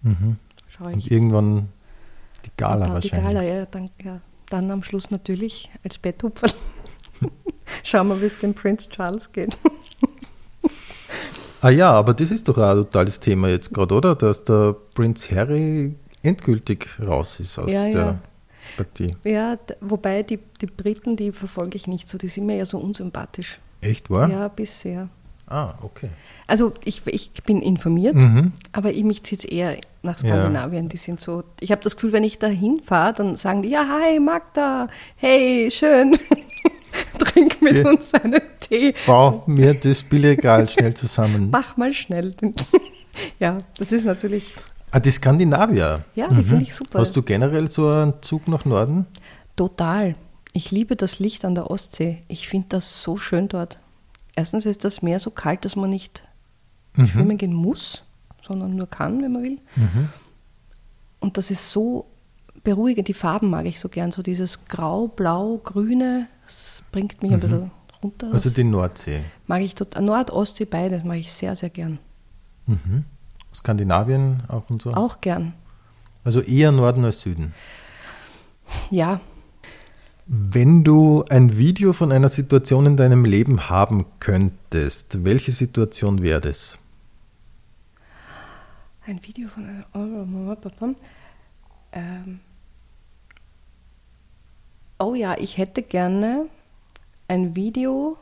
[0.03, 0.37] Mhm.
[0.69, 1.05] schaue ich.
[1.05, 1.69] Und irgendwann
[2.45, 3.29] die Gala dann wahrscheinlich.
[3.29, 4.21] Die Gala, ja dann, ja.
[4.49, 6.47] dann am Schluss natürlich als Betthupfer.
[7.83, 9.57] Schauen wir, wie es dem Prince Charles geht.
[11.63, 14.15] Ah ja, aber das ist doch auch ein totales Thema jetzt gerade, oder?
[14.15, 18.19] Dass der Prinz Harry endgültig raus ist aus Ja, der ja.
[18.75, 19.15] Partie.
[19.23, 22.77] Ja, wobei die, die Briten, die verfolge ich nicht so, die sind mir ja so
[22.79, 23.59] unsympathisch.
[23.81, 24.29] Echt wahr?
[24.29, 25.07] Ja, bisher.
[25.47, 26.09] Ah, okay.
[26.47, 28.51] Also ich, ich bin informiert, Mhm.
[28.73, 30.29] aber ich, mich zieht es eher nach Ja.
[30.35, 30.89] Skandinavien.
[30.89, 33.85] Die sind so, ich habe das Gefühl, wenn ich da hinfahre, dann sagen die, ja,
[33.87, 34.87] hi Magda,
[35.17, 36.17] hey, schön,
[37.19, 37.89] trink mit Ja.
[37.89, 38.93] uns einen Tee.
[39.05, 41.49] Bau mir das Billregal schnell zusammen.
[41.51, 42.33] Mach mal schnell.
[43.39, 44.55] Ja, das ist natürlich,
[44.89, 46.03] Ah, die Skandinavier.
[46.15, 46.97] ja, die finde ich super.
[46.99, 49.05] Hast du generell so einen Zug nach Norden?
[49.55, 50.15] Total.
[50.51, 52.23] Ich liebe das Licht an der Ostsee.
[52.27, 53.79] Ich finde das so schön dort.
[54.35, 56.23] Erstens ist das Meer so kalt, dass man nicht
[56.95, 57.07] Mhm.
[57.07, 58.03] schwimmen gehen muss,
[58.41, 59.59] sondern nur kann, wenn man will.
[59.75, 60.09] Mhm.
[61.19, 62.05] Und das ist so
[62.63, 63.07] beruhigend.
[63.07, 64.11] Die Farben mag ich so gern.
[64.11, 68.29] So dieses Grau, Blau, Grüne, das bringt mich ein bisschen runter.
[68.31, 69.21] Also die Nordsee.
[69.47, 70.03] mag ich total.
[70.03, 71.99] Nord, Ostsee, beides mag ich sehr, sehr gern.
[72.65, 73.05] Mhm.
[73.53, 74.93] Skandinavien auch und so.
[74.93, 75.53] Auch gern.
[76.23, 77.53] Also eher Norden als Süden.
[78.89, 79.19] Ja,
[80.25, 86.39] Wenn du ein Video von einer Situation in deinem Leben haben könntest, welche Situation wäre
[86.39, 86.77] das?
[89.05, 90.95] Ein Video von einer.
[91.91, 92.39] Ähm.
[95.03, 96.45] Oh ja, ich hätte gerne
[97.27, 98.17] ein Video,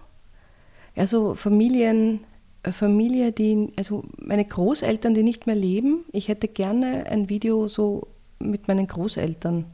[0.95, 2.21] also Familien,
[2.63, 6.05] äh, Familie, die, also meine Großeltern, die nicht mehr leben.
[6.11, 8.07] Ich hätte gerne ein Video so
[8.39, 9.65] mit meinen Großeltern,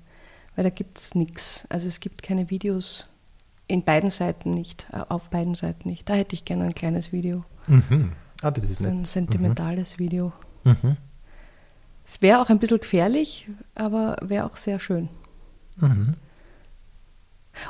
[0.55, 1.65] weil da gibt es nichts.
[1.69, 3.07] Also es gibt keine Videos
[3.67, 6.09] in beiden Seiten nicht, äh, auf beiden Seiten nicht.
[6.09, 8.11] Da hätte ich gerne ein kleines Video, Mhm.
[8.41, 9.07] Ah, das ist so ein nett.
[9.07, 10.31] sentimentales Video.
[10.63, 10.97] Mhm.
[12.05, 15.09] Es wäre auch ein bisschen gefährlich, aber wäre auch sehr schön.
[15.77, 16.13] Mhm.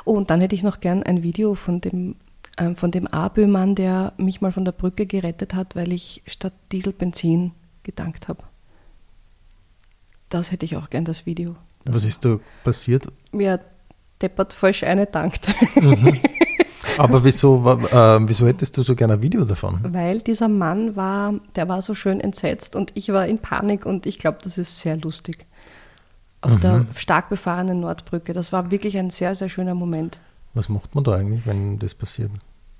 [0.04, 2.16] Oh, und dann hätte ich noch gern ein Video von dem,
[2.58, 6.52] ähm, von dem Abö-Mann, der mich mal von der Brücke gerettet hat, weil ich statt
[6.72, 8.44] Dieselbenzin getankt habe.
[10.28, 11.56] Das hätte ich auch gern, das Video.
[11.84, 13.06] Das Was ist da passiert?
[13.32, 13.60] mir
[14.20, 15.48] deppert falsch eine tankt.
[16.98, 19.78] Aber wieso, äh, wieso hättest du so gerne ein Video davon?
[19.92, 24.04] weil dieser Mann war, der war so schön entsetzt und ich war in Panik und
[24.06, 25.46] ich glaube, das ist sehr lustig.
[26.40, 28.32] Auf der stark befahrenen Nordbrücke.
[28.32, 30.20] Das war wirklich ein sehr, sehr schöner Moment.
[30.54, 32.30] Was macht man da eigentlich, wenn das passiert?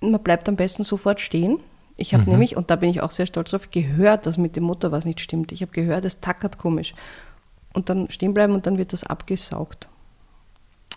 [0.00, 1.58] Man bleibt am besten sofort stehen.
[1.96, 4.62] Ich habe nämlich, und da bin ich auch sehr stolz drauf, gehört, dass mit dem
[4.62, 5.50] Motor was nicht stimmt.
[5.50, 6.94] Ich habe gehört, es tackert komisch.
[7.74, 9.88] Und dann stehen bleiben und dann wird das abgesaugt.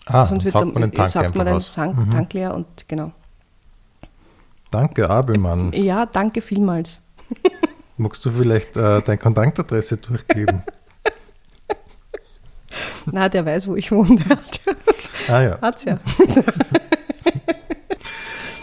[0.06, 1.58] Ah, Sonst wird dann- man den Tank einfach man den.
[1.58, 2.10] Tank, Mhm.
[2.12, 3.10] Tank leer und genau.
[4.70, 5.72] Danke, Abelmann.
[5.72, 7.00] Ja, danke vielmals.
[7.96, 10.62] Magst du vielleicht äh, deine Kontaktadresse durchgeben?
[13.10, 14.20] Na, der weiß, wo ich wohne.
[15.28, 15.60] Ah ja.
[15.60, 16.00] Hat's ja.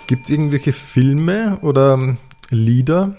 [0.08, 2.18] Gibt es irgendwelche Filme oder ähm,
[2.50, 3.16] Lieder,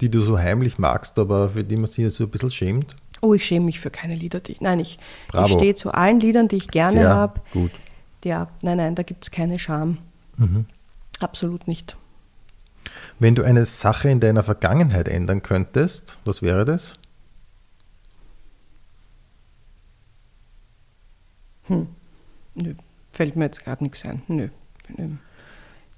[0.00, 2.96] die du so heimlich magst, aber für die man sich so ein bisschen schämt?
[3.20, 4.60] Oh, ich schäme mich für keine Lieder, die ich.
[4.60, 4.98] Nein, ich,
[5.32, 7.40] ich stehe zu allen Liedern, die ich gerne habe.
[7.52, 7.70] gut.
[8.24, 9.98] Ja, nein, nein, da gibt es keine Scham.
[10.36, 10.64] Mhm.
[11.20, 11.96] Absolut nicht.
[13.18, 16.94] Wenn du eine Sache in deiner Vergangenheit ändern könntest, was wäre das?
[22.54, 22.74] Nö,
[23.12, 24.22] fällt mir jetzt gerade nichts ein.
[24.28, 24.48] Nö.
[24.96, 25.08] Nö.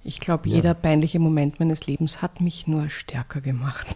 [0.05, 0.57] Ich glaube, Ja.
[0.57, 3.87] jeder peinliche Moment meines Lebens hat mich nur stärker gemacht.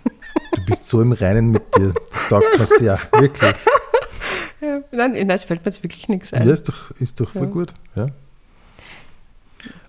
[0.55, 1.93] Du bist so im Reinen mit dir.
[2.11, 3.55] Das taugt mir sehr, wirklich.
[4.62, 6.49] Ja, nein, nein, es fällt mir jetzt wirklich nichts Ja, ein.
[6.49, 7.49] ist doch, ist doch voll Ja.
[7.51, 7.74] gut.
[7.95, 8.09] Ja.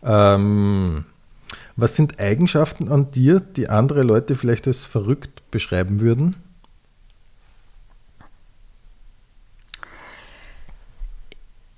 [0.03, 1.05] Ähm,
[1.77, 6.35] was sind Eigenschaften an dir, die andere Leute vielleicht als verrückt beschreiben würden?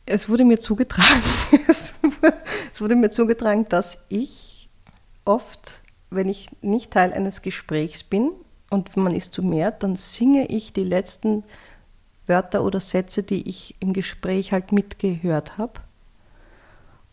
[0.09, 1.21] Es wurde mir zugetragen,
[1.67, 4.67] es wurde- mir zugetragen, dass ich
[5.23, 8.31] oft, wenn ich nicht Teil eines Gesprächs bin
[8.71, 11.43] und man ist zu mehr, dann singe ich die letzten
[12.25, 15.73] Wörter oder Sätze, die ich im Gespräch halt mitgehört habe.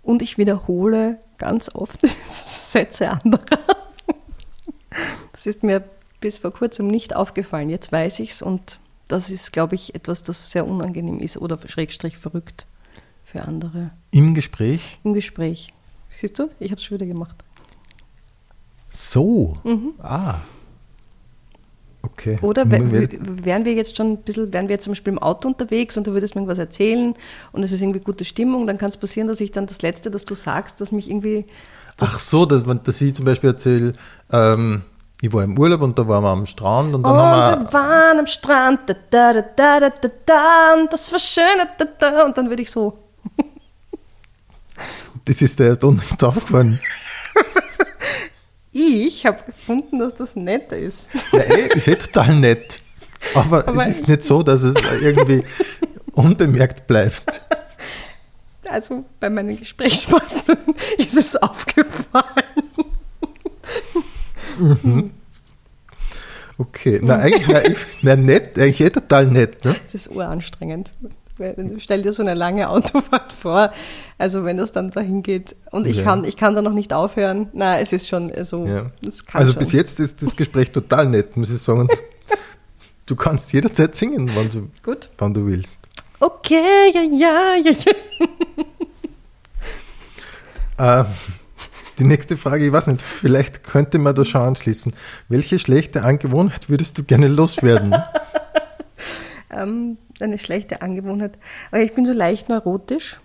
[0.03, 3.59] Und ich wiederhole ganz oft Sätze anderer.
[5.33, 5.85] Das ist mir
[6.23, 7.69] bis vor kurzem nicht aufgefallen.
[7.69, 11.59] Jetzt weiß ich es und das ist, glaube ich, etwas, das sehr unangenehm ist oder
[11.69, 12.67] schrägstrich verrückt
[13.37, 14.99] für andere Im Gespräch?
[15.05, 15.73] im Gespräch.
[16.11, 17.37] Siehst du, ich habe es schon wieder gemacht.
[18.91, 19.59] So.
[20.03, 20.37] Ah.
[22.03, 22.39] Okay.
[22.41, 25.97] Oder wären wir jetzt schon ein bisschen, wären wir jetzt zum Beispiel im Auto unterwegs
[25.97, 27.15] und du würdest mir irgendwas erzählen
[27.53, 30.11] und es ist irgendwie gute Stimmung, dann kann es passieren, dass ich dann das Letzte,
[30.11, 31.45] das du sagst, dass mich irgendwie,
[31.99, 33.95] Ach so, dass, dass ich zum Beispiel erzähle,
[34.33, 34.83] ähm,
[35.21, 37.67] ich war im Urlaub und da waren wir am Strand und dann oh, haben wir.
[37.67, 41.45] wir waren am Strand, da, da, da, da, da, da, und das war schön,
[41.77, 43.06] da, da, und dann würde ich so.
[45.27, 46.81] Das ist der Ton nicht aufgefallen.
[48.79, 51.09] Ich habe gefunden, dass das netter ist.
[51.33, 52.81] Ja, eh, ist eh total nett.
[53.35, 55.45] Aber, Aber- es ist nicht so, dass es irgendwie
[56.13, 57.41] unbemerkt bleibt.
[58.69, 62.45] Also bei meinen Gesprächspartnern ist es aufgefallen.
[66.59, 69.75] Okay, na, eigentlich, na, ich, na, nett, eigentlich eh total nett, ne?
[69.85, 70.91] Das ist uranstrengend.
[71.79, 73.73] Stell dir so eine lange Autofahrt vor.
[74.19, 76.05] Also wenn das dann dahin geht und ich Ja.
[76.05, 77.49] kann, ich kann da noch nicht aufhören.
[77.53, 78.65] Na, es ist schon so.
[78.67, 78.87] Ja.
[79.03, 79.59] Das kann Also schon.
[79.61, 81.81] bis jetzt ist das Gespräch total nett, muss ich sagen.
[81.81, 81.93] Und
[83.07, 85.11] du kannst jederzeit singen, wann du, Gut.
[85.19, 85.79] wann du willst.
[86.21, 87.93] Okay, ja, ja, ja, ja.
[90.79, 91.05] Äh,
[91.99, 94.93] die nächste Frage, ich weiß nicht, vielleicht könnte man da schon anschließen.
[95.29, 97.95] Welche schlechte Angewohnheit würdest du gerne loswerden?
[99.49, 101.39] Ähm, eine schlechte Angewohnheit.
[101.71, 103.21] Aber ich bin so leicht neurotisch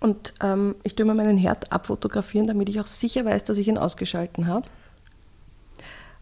[0.00, 3.68] und ähm, ich tue mir meinen Herd abfotografieren, damit ich auch sicher weiß, dass ich
[3.68, 4.68] ihn ausgeschalten habe.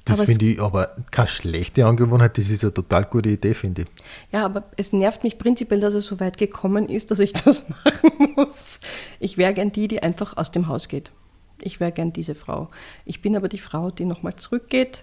[0.05, 3.89] Das finde ich aber keine schlechte Angewohnheit, das ist eine total gute Idee, finde ich.
[4.33, 7.69] Ja, aber es nervt mich prinzipiell, dass es so weit gekommen ist, dass ich das
[7.69, 8.81] machen muss.
[9.21, 11.13] Ich wäre gern die, die einfach aus dem Haus geht.
[11.61, 12.69] Ich wäre gern diese Frau.
[13.05, 15.03] Ich bin aber die Frau, die nochmal zurückgeht,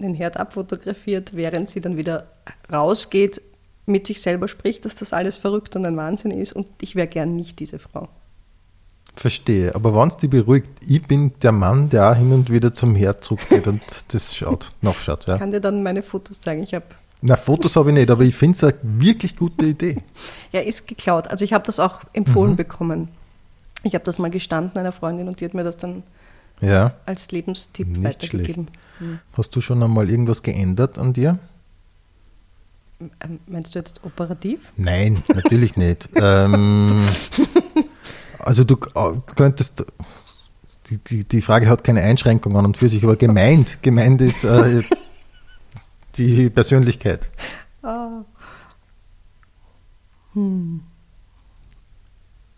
[0.00, 2.26] den Herd abfotografiert, während sie dann wieder
[2.72, 3.40] rausgeht,
[3.86, 6.52] mit sich selber spricht, dass das alles verrückt und ein Wahnsinn ist.
[6.54, 8.08] Und ich wäre gern nicht diese Frau.
[9.16, 9.74] Verstehe.
[9.74, 12.94] Aber wenn es dich beruhigt, ich bin der Mann, der auch hin und wieder zum
[12.96, 13.80] Herd zurückgeht und
[14.12, 15.22] das schaut, nachschaut.
[15.22, 15.38] Ich Ja.
[15.38, 16.62] kann dir dann meine Fotos zeigen.
[16.64, 16.86] Ich habe
[17.20, 20.02] Na, Fotos habe ich nicht, aber ich finde es eine wirklich gute Idee.
[20.52, 21.28] Ja, ist geklaut.
[21.28, 23.08] Also ich habe das auch empfohlen bekommen.
[23.82, 26.02] Ich habe das mal gestanden einer Freundin und die hat mir das dann
[26.60, 26.94] Ja.
[27.06, 28.68] als Lebenstipp Nicht weitergegeben.
[29.36, 31.38] Hast du schon einmal irgendwas geändert an dir?
[33.20, 34.72] Ähm, Meinst du jetzt operativ?
[34.76, 36.08] Nein, natürlich nicht.
[36.16, 37.08] ähm,
[38.38, 39.84] also du äh, könntest,
[40.90, 44.44] die, die, die Frage hat keine Einschränkung an und für sich, aber gemeint, gemeint ist
[44.44, 44.82] äh,
[46.16, 47.28] die Persönlichkeit.
[47.82, 48.24] Ah.
[50.34, 50.82] Hm.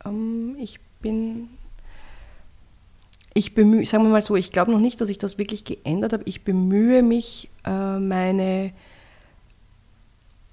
[0.05, 1.49] Ähm, ich bin.
[3.35, 6.15] Ich bemühe, sagen wir mal so, ich glaube noch nicht, dass ich das wirklich geändert
[6.15, 6.23] habe.
[6.25, 8.73] Ich bemühe mich, äh, meine,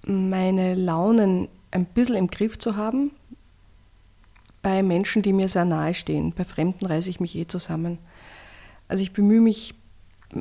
[0.06, 3.12] meine Launen ein bisschen im Griff zu haben.
[4.62, 6.34] Bei Menschen, die mir sehr nahe stehen.
[6.34, 7.98] Bei Fremden reiße ich mich eh zusammen.
[8.88, 9.76] Also ich bemühe mich,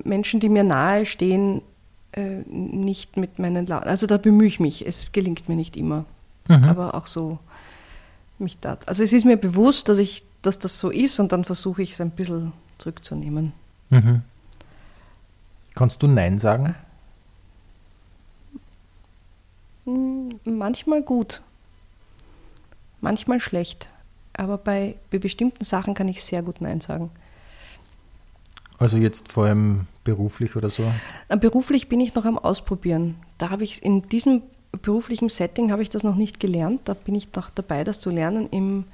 [0.04, 1.62] Menschen, die mir nahe stehen,
[2.12, 3.84] äh, nicht mit meinen Launen.
[3.84, 4.86] Also da bemühe ich mich.
[4.86, 6.04] Es gelingt mir nicht immer.
[6.48, 7.38] Aber auch so
[8.38, 8.78] mich da.
[8.86, 11.92] Also es ist mir bewusst, dass ich, dass das so ist und dann versuche ich
[11.92, 13.52] es ein bisschen zurückzunehmen.
[13.90, 14.22] Mhm.
[15.74, 16.74] Kannst du Nein sagen?
[19.84, 21.42] Hm, Manchmal gut,
[23.00, 23.88] manchmal schlecht.
[24.34, 27.10] Aber bei, bei bestimmten Sachen kann ich sehr gut Nein sagen.
[28.78, 30.84] Also jetzt vor allem beruflich oder so?
[31.28, 33.16] Beruflich bin ich noch am Ausprobieren.
[33.38, 34.42] Da habe ich in diesem
[34.80, 36.80] beruflichen Setting habe ich das noch nicht gelernt.
[36.86, 38.48] Da bin ich noch dabei, das zu lernen.
[38.50, 38.84] Im,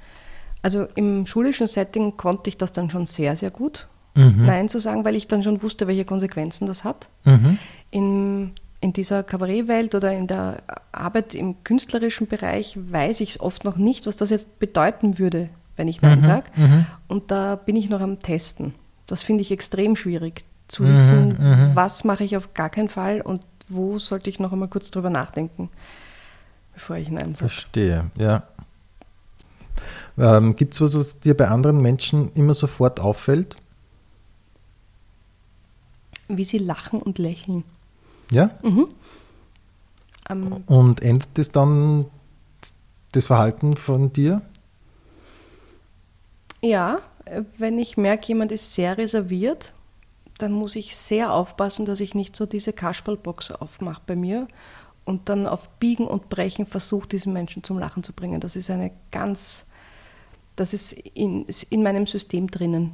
[0.61, 5.05] also im schulischen Setting konnte ich das dann schon sehr, sehr gut, Nein zu sagen,
[5.05, 7.07] weil ich dann schon wusste, welche Konsequenzen das hat.
[7.23, 7.57] Mhm.
[7.89, 8.51] In,
[8.81, 10.61] in dieser Kabarettwelt oder in der
[10.91, 15.49] Arbeit im künstlerischen Bereich weiß ich es oft noch nicht, was das jetzt bedeuten würde,
[15.75, 16.45] wenn ich Nein sage.
[17.07, 18.73] Und da bin ich noch am Testen.
[19.05, 23.41] Das finde ich extrem schwierig zu wissen, was mache ich auf gar keinen Fall und
[23.67, 25.69] wo sollte ich noch einmal kurz drüber nachdenken,
[26.73, 27.49] bevor ich Nein sage.
[27.49, 28.43] Verstehe, ja.
[30.17, 33.57] Ähm, Gibt es was, was dir bei anderen Menschen immer sofort auffällt?
[36.27, 37.63] Wie sie lachen und lächeln.
[38.31, 38.51] Ja?
[40.29, 42.05] Ähm, Und ändert das dann
[43.11, 44.41] das Verhalten von dir?
[46.61, 49.73] Ja, äh, wenn ich merke, jemand ist sehr reserviert,
[50.37, 54.47] dann muss ich sehr aufpassen, dass ich nicht so diese Kasperlbox aufmache bei mir
[55.05, 58.39] und dann auf Biegen und Brechen versuche, diesen Menschen zum Lachen zu bringen.
[58.39, 59.65] Das ist eine ganz,
[60.55, 62.91] das ist in, in meinem System drinnen,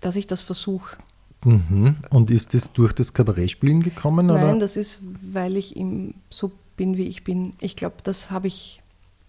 [0.00, 0.96] dass ich das versuche.
[1.44, 1.96] Mhm.
[2.10, 4.26] Und ist das durch das Kabarettspielen gekommen?
[4.26, 4.58] Nein, oder?
[4.58, 7.52] das ist, weil ich im, so bin, wie ich bin.
[7.60, 8.80] Ich glaube, das habe ich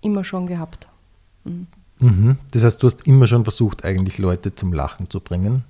[0.01, 0.87] immer schon gehabt.
[1.43, 1.67] Mhm.
[2.51, 5.65] Das heißt, du hast immer schon versucht, eigentlich Leute zum Lachen zu bringen.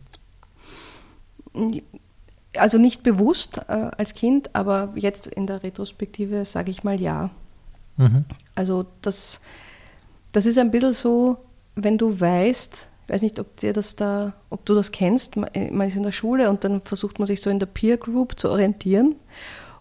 [2.56, 7.32] Also nicht bewusst äh, als Kind, aber jetzt in der Retrospektive sage ich mal ja.
[7.98, 8.26] Mhm.
[8.54, 9.42] Also das,
[10.32, 11.38] das ist ein bisschen so,
[11.76, 15.95] wenn du weißt, weiß nicht, ob dir das da, ob du das kennst, man ist
[15.95, 19.16] in der Schule und dann versucht man sich so in der Peer Group zu orientieren.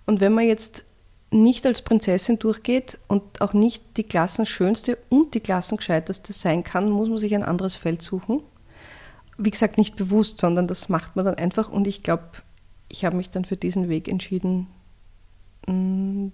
[0.06, 0.84] Und wenn man jetzt
[1.30, 7.08] nicht als Prinzessin durchgeht und auch nicht die Klassenschönste und die Klassengescheiteste sein kann, muss
[7.08, 8.42] man sich ein anderes Feld suchen.
[9.36, 11.68] Wie gesagt, nicht bewusst, sondern das macht man dann einfach.
[11.70, 12.24] Und ich glaube,
[12.88, 14.68] ich habe mich dann für diesen Weg entschieden,
[15.66, 16.28] mm,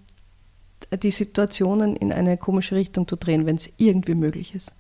[1.02, 4.74] die Situationen in eine komische Richtung zu drehen, wenn es irgendwie möglich ist.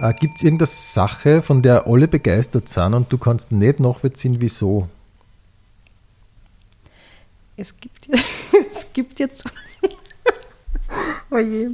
[0.00, 4.40] Äh, Gibt es irgendeine Sache, von der alle begeistert sind und du kannst nicht nachvollziehen,
[4.40, 4.88] wieso?
[7.56, 8.08] Es gibt,
[8.70, 9.44] es gibt jetzt.
[11.30, 11.68] oh je.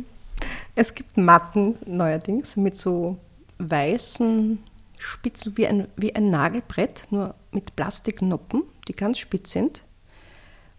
[0.74, 3.16] Es gibt Matten neuerdings mit so
[3.59, 4.59] weißen
[4.99, 9.85] Spitzen wie ein, wie ein Nagelbrett, nur mit Plastiknoppen, die ganz spitz sind.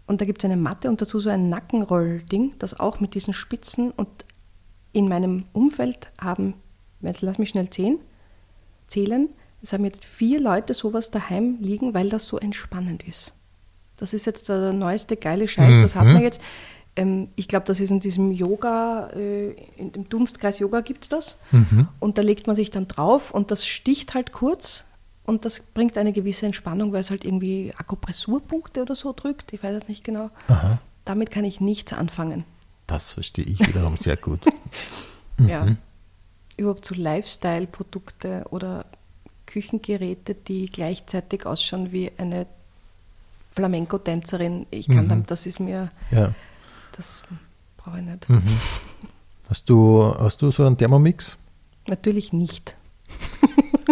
[0.06, 3.32] Und da gibt es eine Matte und dazu so ein Nackenrollding, das auch mit diesen
[3.32, 4.08] Spitzen und
[4.92, 6.54] in meinem Umfeld haben,
[7.06, 7.98] jetzt lass mich schnell zählen,
[8.86, 9.28] zählen,
[9.62, 13.34] es haben jetzt vier Leute sowas daheim liegen, weil das so entspannend ist.
[13.96, 15.82] Das ist jetzt der neueste geile Scheiß, mhm.
[15.82, 16.40] das hat man jetzt.
[16.94, 21.08] Ähm, ich glaube, das ist in diesem Yoga, äh, in dem Dunstkreis Yoga gibt es
[21.08, 21.38] das.
[21.50, 21.88] Mhm.
[21.98, 24.84] Und da legt man sich dann drauf und das sticht halt kurz
[25.24, 29.52] und das bringt eine gewisse Entspannung, weil es halt irgendwie Akupressurpunkte oder so drückt.
[29.52, 30.30] Ich weiß es nicht genau.
[30.46, 30.78] Aha.
[31.04, 32.44] Damit kann ich nichts anfangen.
[32.86, 34.40] Das verstehe ich wiederum sehr gut.
[35.40, 35.48] Mhm.
[35.48, 35.76] Ja.
[36.58, 38.84] Überhaupt so Lifestyle-Produkte oder
[39.46, 42.46] Küchengeräte, die gleichzeitig ausschauen wie eine
[43.52, 44.66] Flamenco-Tänzerin.
[44.70, 45.08] Ich kann mhm.
[45.08, 46.34] dann, das ist mir, ja.
[46.92, 47.22] das
[47.76, 48.28] brauche ich nicht.
[48.28, 48.42] Mhm.
[49.48, 51.38] Hast, du, hast du so einen Thermomix?
[51.88, 52.76] Natürlich nicht.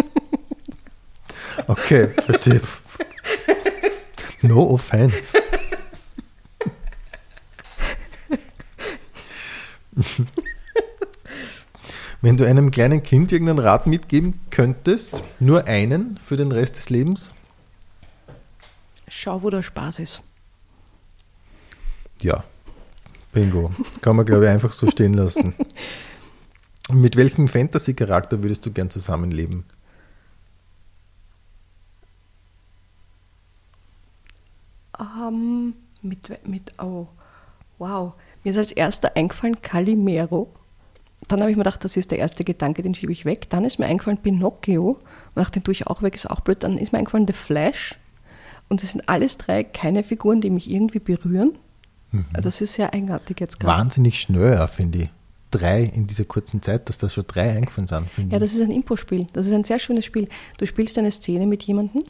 [1.67, 2.61] okay, verstehe.
[4.41, 5.33] No offense.
[12.21, 16.89] Wenn du einem kleinen Kind irgendeinen Rat mitgeben könntest, nur einen für den Rest des
[16.89, 17.33] Lebens,
[19.07, 20.21] Schau, wo der Spaß ist.
[22.21, 22.43] Ja,
[23.31, 23.71] bingo.
[23.77, 25.53] Das kann man, glaube ich, einfach so stehen lassen.
[26.91, 29.65] Mit welchem Fantasy-Charakter würdest du gern zusammenleben?
[34.97, 37.07] Um, mit, mit, oh,
[37.77, 38.13] wow.
[38.43, 40.53] Mir ist als erster eingefallen Calimero.
[41.27, 43.49] Dann habe ich mir gedacht, das ist der erste Gedanke, den schiebe ich weg.
[43.49, 44.99] Dann ist mir eingefallen Pinocchio.
[45.35, 46.63] Und den tue ich auch weg, ist auch blöd.
[46.63, 47.97] Dann ist mir eingefallen The Flash.
[48.69, 51.57] Und es sind alles drei keine Figuren, die mich irgendwie berühren.
[52.11, 52.25] Mhm.
[52.33, 53.79] Also das ist sehr eigenartig jetzt gerade.
[53.79, 55.09] Wahnsinnig schnell, finde ich.
[55.49, 58.31] Drei in dieser kurzen Zeit, dass da schon drei eingefallen sind.
[58.31, 59.27] Ja, das ist ein Impo-Spiel.
[59.33, 60.27] Das ist ein sehr schönes Spiel.
[60.57, 62.03] Du spielst eine Szene mit jemandem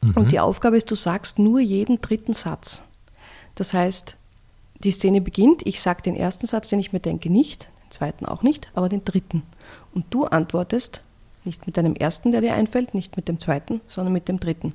[0.00, 0.12] mhm.
[0.16, 2.82] und die Aufgabe ist, du sagst nur jeden dritten Satz.
[3.54, 4.16] Das heißt,
[4.82, 8.42] die Szene beginnt, ich sage den ersten Satz, den ich mir denke, nicht, zweiten auch
[8.42, 9.42] nicht, aber den dritten.
[9.94, 11.02] Und du antwortest
[11.44, 14.74] nicht mit deinem ersten, der dir einfällt, nicht mit dem zweiten, sondern mit dem dritten.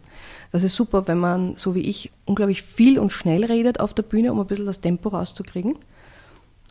[0.51, 4.03] Das ist super, wenn man, so wie ich, unglaublich viel und schnell redet auf der
[4.03, 5.75] Bühne, um ein bisschen das Tempo rauszukriegen.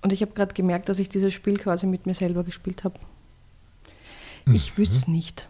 [0.03, 2.99] Und ich habe gerade gemerkt, dass ich dieses Spiel quasi mit mir selber gespielt habe.
[4.53, 4.78] Ich mhm.
[4.78, 5.49] wüsste es nicht.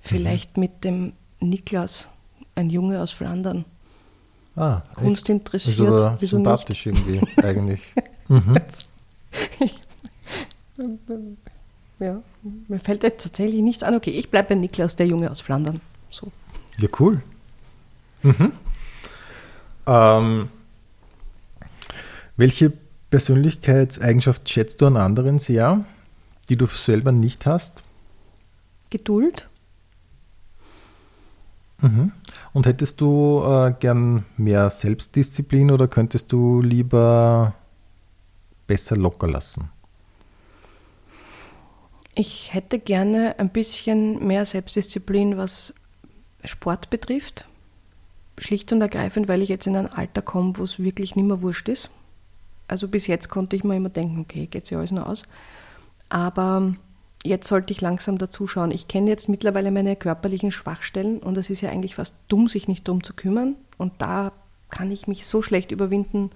[0.00, 0.60] Vielleicht mhm.
[0.60, 2.10] mit dem Niklas,
[2.54, 3.64] ein Junge aus Flandern.
[4.56, 5.78] Ah, Kunst interessiert.
[5.78, 7.82] Ist aber sympathisch irgendwie, eigentlich.
[8.26, 8.58] Mhm.
[12.00, 12.22] Ja,
[12.68, 13.94] mir fällt jetzt tatsächlich nichts an.
[13.94, 15.80] Okay, ich bleibe bei Niklas, der Junge aus Flandern.
[16.10, 16.32] So.
[16.78, 17.22] Ja, cool.
[18.22, 18.52] Mhm.
[19.86, 20.48] Ähm,
[22.36, 22.72] welche
[23.10, 25.84] Persönlichkeitseigenschaft schätzt du an anderen sehr,
[26.48, 27.84] die du selber nicht hast?
[28.90, 29.48] Geduld.
[31.80, 32.12] Mhm.
[32.52, 37.54] Und hättest du äh, gern mehr Selbstdisziplin oder könntest du lieber
[38.66, 39.70] besser locker lassen?
[42.14, 45.74] Ich hätte gerne ein bisschen mehr Selbstdisziplin, was
[46.44, 47.46] Sport betrifft.
[48.38, 51.42] Schlicht und ergreifend, weil ich jetzt in ein Alter komme, wo es wirklich nicht mehr
[51.42, 51.90] wurscht ist.
[52.68, 55.24] Also bis jetzt konnte ich mir immer denken, okay, geht ja alles nur aus.
[56.08, 56.74] Aber
[57.24, 58.70] jetzt sollte ich langsam dazuschauen.
[58.70, 62.68] Ich kenne jetzt mittlerweile meine körperlichen Schwachstellen und es ist ja eigentlich fast dumm, sich
[62.68, 63.56] nicht darum zu kümmern.
[63.78, 64.32] Und da
[64.70, 66.30] kann ich mich so schlecht überwinden,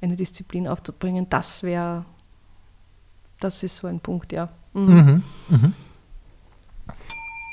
[0.00, 1.28] eine Disziplin aufzubringen.
[1.30, 2.04] Das wäre,
[3.40, 4.50] das ist so ein Punkt, ja.
[4.76, 5.22] Mhm.
[5.48, 5.72] Mhm.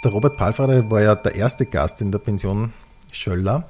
[0.04, 2.74] Der Robert Palfrader war ja der erste Gast in der Pension
[3.12, 3.70] Schöller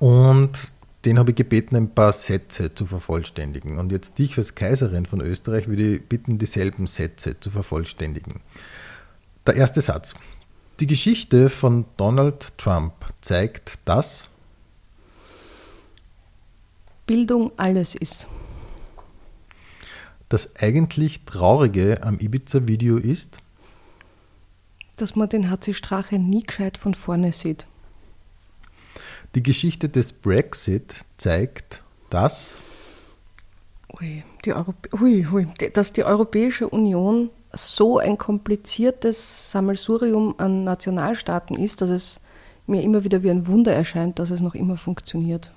[0.00, 0.72] und
[1.04, 3.78] den habe ich gebeten, ein paar Sätze zu vervollständigen.
[3.78, 8.40] Und jetzt dich als Kaiserin von Österreich würde ich bitten, dieselben Sätze zu vervollständigen.
[9.46, 10.14] Der erste Satz.
[10.80, 14.28] Die Geschichte von Donald Trump zeigt, dass
[17.06, 18.26] Bildung alles ist.
[20.32, 23.38] Das eigentlich Traurige am Ibiza-Video ist,
[24.96, 27.66] Dass man den HC Strache nie gescheit von vorne sieht.
[29.34, 32.56] die Geschichte des Brexit zeigt, dass
[34.00, 41.82] Ui, die ui, ui, dass die Europäische Union so ein kompliziertes Sammelsurium an Nationalstaaten ist,
[41.82, 42.20] dass es
[42.66, 45.52] mir immer wieder wie ein Wunder erscheint, dass es noch immer funktioniert.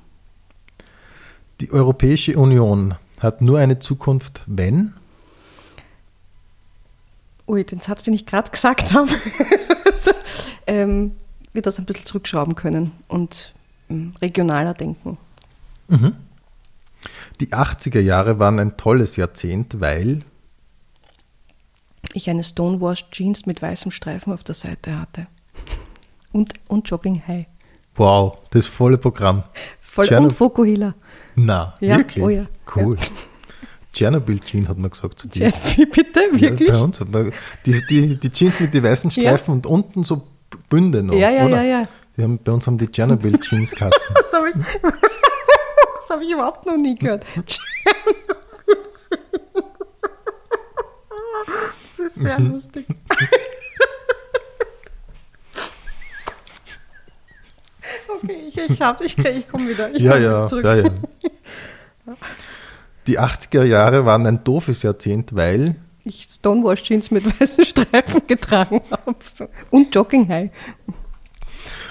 [1.62, 4.94] die Europäische Union hat nur eine Zukunft, wenn
[7.48, 9.12] Ui, den Satz, den ich gerade gesagt habe,
[10.68, 11.16] ähm,
[11.54, 13.54] wir das ein bisschen zurückschrauben können und
[13.90, 15.18] ähm, regionaler denken.
[17.40, 20.22] die 80er Jahre waren ein tolles Jahrzehnt, weil
[22.14, 25.28] Ich eine Stonewashed Jeans mit weißem Streifen auf der Seite hatte.
[26.32, 27.46] Und, und Jogging High.
[27.96, 29.44] wow, das volle Programm.
[29.80, 30.96] Voll Tschernobyl- und Fokuhila.
[31.36, 32.24] Na, Ja, wirklich?
[32.24, 32.98] oh ja, Cool.
[33.94, 35.52] Tschernobyl Jean hat man gesagt zu dir.
[35.76, 36.20] Wie bitte?
[36.32, 36.68] Wirklich?
[36.70, 37.32] Ja, bei uns hat man
[37.66, 39.22] die, die, die Jeans mit den weißen Ja.
[39.32, 40.28] Streifen und unten so
[40.70, 41.14] Bünde noch.
[41.14, 41.62] Ja, ja, oder?
[41.64, 41.84] ja, ja.
[42.18, 43.92] Die haben, bei uns haben die Tschernobyl Jeans kassen.
[44.16, 47.26] Das habe ich, das hab ich überhaupt noch nie gehört.
[51.98, 52.86] Das ist sehr lustig.
[58.08, 59.94] Okay, ich, ich, ich, ich komme wieder.
[59.94, 60.66] Ich ja, komm ja, zurück.
[60.66, 60.90] ja, ja.
[63.08, 68.82] Die 80er Jahre waren ein doofes Jahrzehnt, weil Ich Stonewash Jeans mit weißen Streifen getragen
[68.92, 69.16] habe.
[69.70, 70.52] Und Jogging High.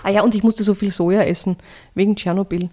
[0.02, 1.56] Ah ja, und ich musste so viel Soja essen,
[1.94, 2.68] wegen Tschernobyl.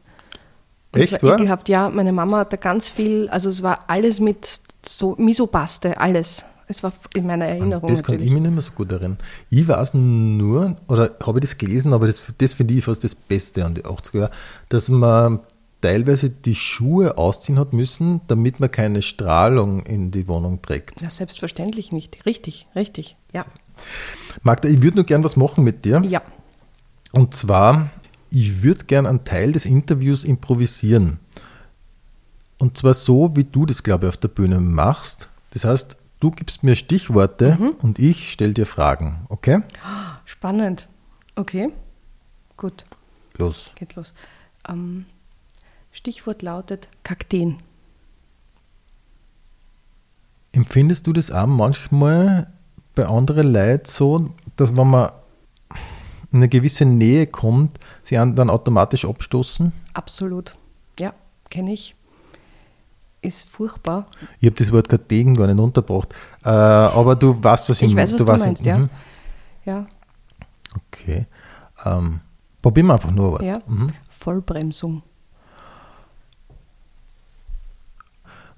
[0.91, 1.89] Und Echt, es war ekelhaft, ja.
[1.89, 6.45] Meine Mama hat da ganz viel, also es war alles mit so Misopaste, alles.
[6.67, 8.33] Es war in meiner Erinnerung das kann ich natürlich.
[8.33, 9.17] mich nicht mehr so gut erinnern.
[9.49, 13.13] Ich weiß nur, oder habe ich das gelesen, aber das, das finde ich fast das
[13.13, 14.31] Beste an die 80er Jahre,
[14.69, 15.39] dass man
[15.81, 21.01] teilweise die Schuhe ausziehen hat müssen, damit man keine Strahlung in die Wohnung trägt.
[21.01, 22.25] Ja, selbstverständlich nicht.
[22.25, 23.17] Richtig, richtig.
[23.33, 23.45] Ja.
[24.43, 26.01] Magda, ich würde nur gern was machen mit dir.
[26.07, 26.21] Ja.
[27.11, 27.89] Und zwar,
[28.29, 31.19] ich würde gern einen Teil des Interviews improvisieren.
[32.59, 35.29] Und zwar so, wie du das, glaube ich, auf der Bühne machst.
[35.51, 39.25] Das heißt, du gibst mir Stichworte und ich stelle dir Fragen.
[39.29, 39.61] Okay?
[40.25, 40.87] Spannend.
[41.35, 41.69] Okay.
[42.57, 42.85] Gut,
[43.37, 43.71] Los.
[43.73, 44.13] geht's los.
[44.69, 45.05] Ähm,
[45.91, 47.57] Stichwort lautet Kakteen.
[50.53, 52.51] Empfindest du das auch manchmal
[52.95, 55.11] bei anderen Leuten so, dass wenn man
[56.31, 59.71] in eine gewisse Nähe kommt, sie dann automatisch abstoßen?
[59.93, 60.55] Absolut.
[60.99, 61.13] Ja,
[61.49, 61.95] kenne ich.
[63.21, 64.07] Ist furchtbar.
[64.39, 66.13] Ich habe das Wort Kartegen gar nicht untergebracht.
[66.43, 68.77] Äh, aber du weißt, was ich, Ich weiß, was du weißt, meinst, ja.
[68.79, 68.89] mhm.
[69.63, 69.85] Ja,
[70.87, 71.27] Okay.
[71.85, 72.21] Ähm,
[72.61, 73.41] probieren wir einfach nur Wort.
[73.43, 73.59] ja.
[73.67, 73.87] Mhm.
[74.09, 75.03] Vollbremsung.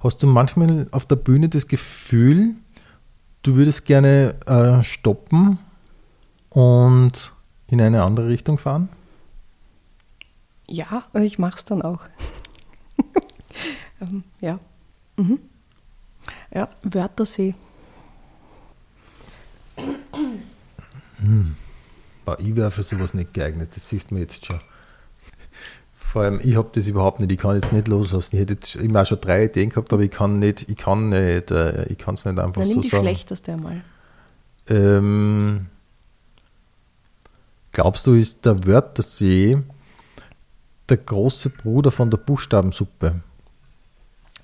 [0.03, 2.55] Hast du manchmal auf der Bühne das Gefühl,
[3.41, 5.59] du würdest gerne äh, stoppen
[6.49, 7.31] und
[7.67, 8.89] in eine andere Richtung fahren?
[10.67, 12.01] Ja, ich mache es dann auch.
[14.01, 14.59] ähm, ja.
[15.15, 15.39] Mhm.
[16.53, 17.55] Ja, Wörthersee.
[22.25, 24.59] Boah, ich wäre für sowas nicht geeignet, das siehst du mir jetzt schon.
[26.13, 28.35] Vor allem, ich habe das überhaupt nicht, ich kann jetzt nicht loslassen.
[28.35, 31.49] Ich hätte jetzt immer schon drei Ideen gehabt, aber ich kann nicht, ich kann nicht,
[31.49, 33.03] äh, ich kann es nicht einfach Dann nimm so die sagen.
[33.03, 33.81] schlechteste einmal.
[34.69, 35.65] Ähm,
[37.71, 39.57] glaubst du, ist der Wörthersee
[40.87, 43.21] der große Bruder von der Buchstabensuppe?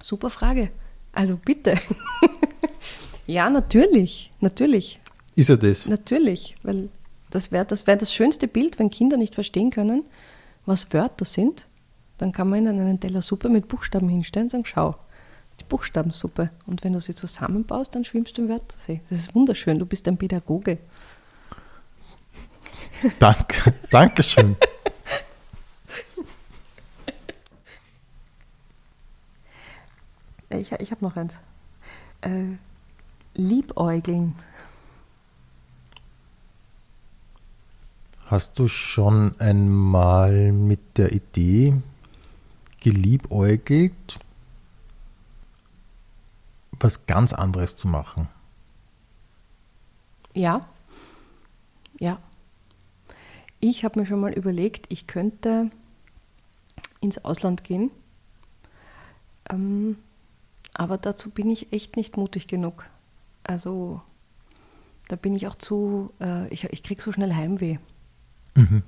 [0.02, 0.72] Super Frage.
[1.12, 1.76] Also bitte.
[3.28, 4.32] ja, natürlich.
[4.40, 5.00] Natürlich.
[5.36, 5.88] Ist er das?
[5.88, 6.56] Natürlich.
[6.64, 6.90] Weil
[7.30, 10.04] das wäre das, wär das schönste Bild, wenn Kinder nicht verstehen können,
[10.70, 11.68] was Wörter sind.
[12.18, 14.96] Dann kann man ihnen einen Teller Suppe mit Buchstaben hinstellen und sagen, schau,
[15.60, 16.52] die Buchstabensuppe.
[16.66, 19.02] Und wenn du sie zusammenbaust, dann schwimmst du im Wörthersee.
[19.10, 19.80] Das ist wunderschön.
[19.80, 20.78] Du bist ein Pädagoge.
[23.20, 24.56] Danke, Dankeschön.
[30.52, 31.40] Ich, ich habe noch eins.
[32.22, 32.58] Äh,
[33.36, 34.36] Liebäugeln.
[38.30, 41.82] Hast du schon einmal mit der Idee
[42.80, 44.20] geliebäugelt,
[46.80, 48.28] was ganz anderes zu machen?
[50.34, 50.68] Ja.
[52.00, 52.20] Ja.
[53.60, 55.72] Ich habe mir schon mal überlegt, ich könnte
[57.02, 57.92] ins Ausland gehen.
[59.50, 59.98] Ähm,
[60.74, 62.86] aber dazu bin ich echt nicht mutig genug.
[63.44, 64.02] Also
[65.10, 67.80] Da bin ich auch zu, äh, ich, ich kriege so schnell Heimweh.
[68.56, 68.84] Mhm.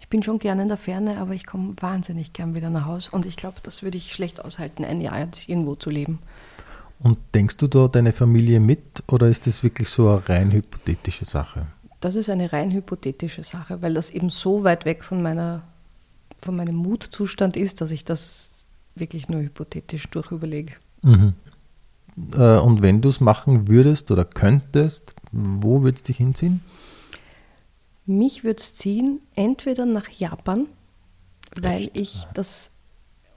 [0.00, 3.10] Ich bin schon gerne in der Ferne, aber ich komme wahnsinnig gern wieder nach Hause.
[3.12, 6.20] Und ich glaube, das würde ich schlecht aushalten, ein Jahr jetzt irgendwo zu leben.
[6.98, 11.24] Und denkst du da deine Familie mit oder ist das wirklich so eine rein hypothetische
[11.24, 11.66] Sache?
[12.00, 15.62] Das ist eine rein hypothetische Sache, weil das eben so weit weg von, meiner,
[16.38, 18.62] von meinem Mutzustand ist, dass ich das
[18.94, 20.74] wirklich nur hypothetisch durchüberlege.
[21.02, 21.34] Mhm.
[22.34, 26.62] Äh, und wenn du es machen würdest oder könntest, wo würdest du dich hinziehen?
[28.06, 30.66] Mich würde es ziehen, entweder nach Japan,
[31.60, 31.96] weil Echt?
[31.96, 32.70] ich das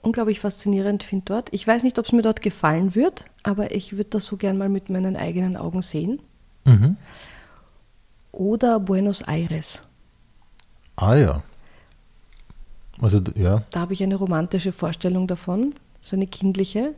[0.02, 1.48] unglaublich faszinierend finde dort.
[1.52, 4.58] Ich weiß nicht, ob es mir dort gefallen wird, aber ich würde das so gern
[4.58, 6.20] mal mit meinen eigenen Augen sehen.
[6.64, 6.96] Mhm.
[8.32, 9.82] Oder Buenos Aires.
[10.96, 11.42] Ah ja.
[13.00, 13.62] Also ja.
[13.70, 16.94] Da habe ich eine romantische Vorstellung davon, so eine kindliche,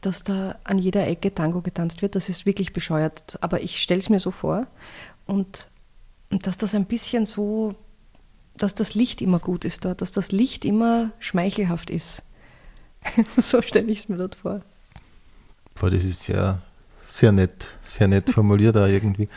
[0.00, 2.16] dass da an jeder Ecke Tango getanzt wird.
[2.16, 4.66] Das ist wirklich bescheuert, aber ich stelle es mir so vor.
[5.26, 5.68] Und,
[6.30, 7.74] und dass das ein bisschen so,
[8.56, 12.22] dass das Licht immer gut ist dort, dass das Licht immer schmeichelhaft ist.
[13.36, 14.60] so stelle ich es mir dort vor.
[15.74, 16.60] Boah, das ist sehr,
[17.06, 19.28] sehr nett, sehr nett formuliert da irgendwie.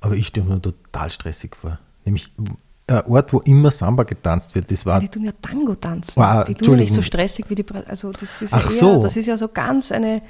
[0.00, 1.78] Aber ich stelle mir total stressig vor.
[2.04, 2.30] Nämlich
[2.86, 6.20] ein Ort, wo immer Samba getanzt wird, das war Die tun ja Tango tanzen.
[6.20, 7.64] Ah, die tun ja nicht so stressig wie die.
[7.86, 9.02] Also das ist Ach ja eher, so.
[9.02, 10.22] das ist ja so ganz eine.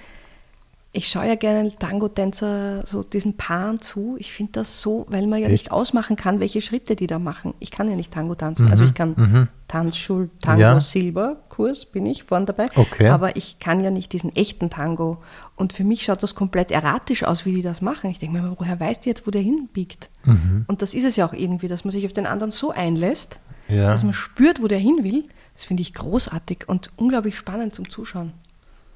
[0.97, 4.15] Ich schaue ja gerne Tango-Tänzer so diesen Paaren zu.
[4.21, 5.73] Ich finde das so, weil man ja nicht Echt?
[5.73, 7.53] ausmachen kann, welche Schritte die da machen.
[7.59, 8.69] Ich kann ja nicht Tango tanzen.
[8.71, 10.81] Also ich kann Tanzschul, Tango Mhm, Ja.
[10.81, 12.67] Silber Kurs bin ich vorne dabei.
[12.77, 13.09] Okay.
[13.09, 15.19] Aber ich kann ja nicht diesen echten Tango.
[15.57, 18.11] Und für mich schaut das komplett erratisch aus, wie die das machen.
[18.11, 20.11] Ich denke mir, woher weißt du jetzt, wo der hinbiegt?
[20.25, 20.65] Mhm.
[20.69, 23.41] Und das ist es ja auch irgendwie, dass man sich auf den anderen so einlässt,
[23.69, 23.89] Ja.
[23.89, 25.25] dass man spürt, wo der hin will.
[25.55, 28.33] Das finde ich großartig und unglaublich spannend zum Zuschauen.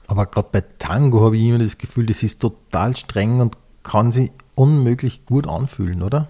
[0.09, 4.11] Aber gerade bei Tango habe ich immer das Gefühl, das ist total streng und kann
[4.11, 6.29] sich unmöglich gut anfühlen, oder?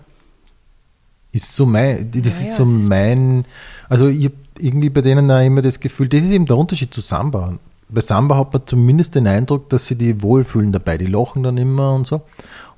[1.33, 3.45] Ist so mein, das Ja, ist so mein,
[3.89, 6.93] also ich habe irgendwie bei denen auch immer das Gefühl, das ist eben der Unterschied
[6.93, 7.59] zu Samba.
[7.89, 11.57] Bei Samba hat man zumindest den Eindruck, dass sie die wohlfühlen dabei, die lachen dann
[11.57, 12.23] immer und so.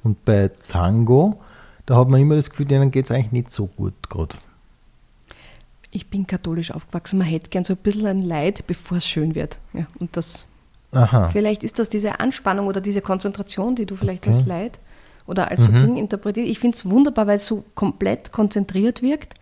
[0.03, 1.41] Und bei Tango,
[1.87, 4.37] da hat man immer das Gefühl, denen geht es eigentlich nicht so gut gerade.
[5.91, 7.19] Ich bin katholisch aufgewachsen.
[7.19, 9.59] Man hätte gern so ein bisschen ein Leid, bevor es schön wird.
[9.73, 10.47] Ja, und das,
[10.93, 11.29] Aha.
[11.29, 14.37] vielleicht ist das diese Anspannung oder diese Konzentration, die du vielleicht Okay.
[14.37, 14.81] als Leid
[15.27, 16.51] oder als so Ding interpretierst.
[16.51, 19.35] Ich finde es wunderbar, weil es so komplett konzentriert wirkt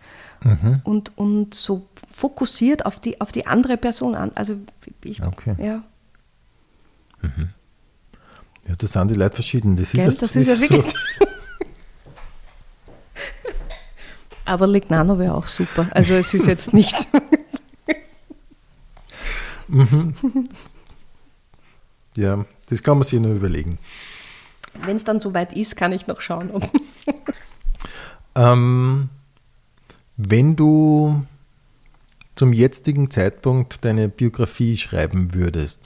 [0.83, 4.31] und, und so fokussiert auf die, auf die andere Person an.
[4.35, 4.55] Also
[5.03, 5.55] ich, Okay.
[5.57, 5.83] ja,
[8.67, 9.75] Ja, da sind die Leute verschieden.
[9.75, 10.07] Das Gell?
[10.07, 10.93] ist, Das ist ja wirklich.
[14.45, 15.87] Aber Lignano wäre auch super.
[15.91, 16.95] Also es ist jetzt nicht.
[22.15, 23.77] Ja, das kann man sich nur überlegen.
[24.85, 26.51] Wenn es dann soweit ist, kann ich noch schauen.
[26.51, 26.69] Ob
[28.35, 29.09] Ähm,
[30.15, 31.25] wenn du
[32.35, 35.81] zum jetzigen Zeitpunkt deine Biografie schreiben würdest,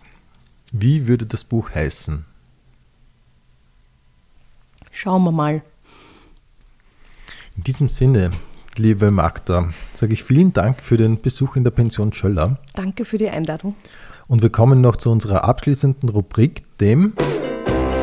[0.71, 2.26] wie würde das Buch heißen?
[4.91, 5.63] Schauen wir mal.
[7.57, 8.32] In diesem Sinne,
[8.76, 13.17] liebe Magda, sage ich vielen Dank für den Besuch in der Pension Schöller Danke für
[13.17, 13.76] die Einladung.
[14.28, 17.13] Und wir kommen noch zu unserer abschließenden Rubrik, dem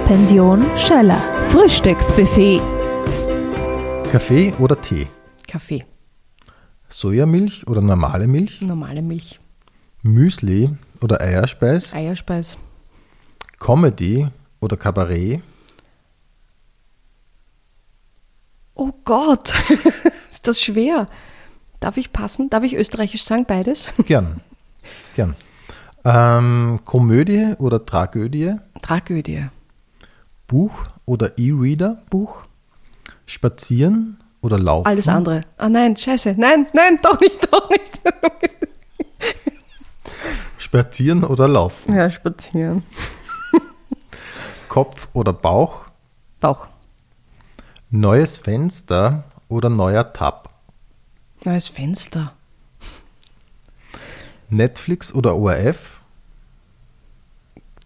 [0.07, 1.21] Pension Schöller.
[1.51, 2.61] Frühstücksbuffet.
[4.11, 5.07] Kaffee oder Tee,
[5.47, 5.85] Kaffee,
[6.89, 9.39] Sojamilch oder normale Milch, normale Milch,
[10.03, 12.57] Müsli oder Eierspeis, Eierspeis,
[13.59, 14.27] Comedy
[14.61, 15.43] oder Kabarett,
[18.75, 19.53] Oh Gott,
[20.31, 21.07] ist das schwer.
[21.81, 22.49] Darf ich passen?
[22.49, 23.45] Darf ich österreichisch sagen?
[23.45, 23.93] Beides?
[24.07, 24.41] Gern.
[25.15, 25.37] Gern.
[26.05, 29.49] Ähm, Komödie oder Tragödie, Tragödie,
[30.47, 30.73] Buch
[31.05, 32.43] oder E-Reader, Buch,
[33.27, 35.43] Spazieren oder Laufen, alles andere.
[35.59, 36.35] Ah nein, scheiße.
[36.39, 38.01] Nein, nein, doch nicht, doch nicht.
[40.59, 42.83] Spazieren oder Laufen, Ja, spazieren.
[44.69, 45.87] Kopf oder Bauch,
[46.39, 46.69] Bauch.
[47.91, 50.49] neues Fenster oder neuer Tab,
[51.45, 52.35] Neues Fenster.
[54.51, 55.97] Netflix oder ORF,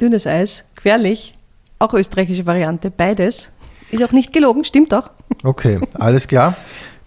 [0.00, 1.34] Dünnes Eis, querlich,
[1.78, 3.52] auch österreichische Variante, beides.
[3.90, 5.12] Ist auch nicht gelogen, stimmt doch.
[5.44, 6.56] Okay, alles klar.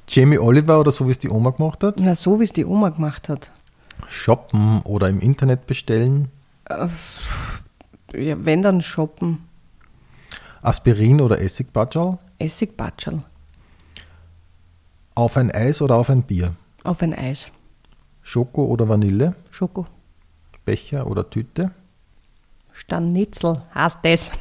[0.08, 2.64] Jamie Oliver oder so wie es die Oma gemacht hat, Na, so wie es die
[2.66, 3.52] Oma gemacht hat.
[4.08, 6.30] shoppen oder im Internet bestellen,
[6.70, 6.88] Ja,
[8.14, 9.44] wenn dann shoppen.
[10.62, 13.22] Aspirin oder Essigbatschal, Essigbatschel
[15.16, 16.54] auf ein Eis oder auf ein Bier,
[16.84, 17.52] auf ein Eis.
[18.22, 19.88] Schoko oder Vanille, Schoko.
[20.66, 21.72] Becher oder Tüte,
[22.72, 24.32] Stanitzel, heißt das.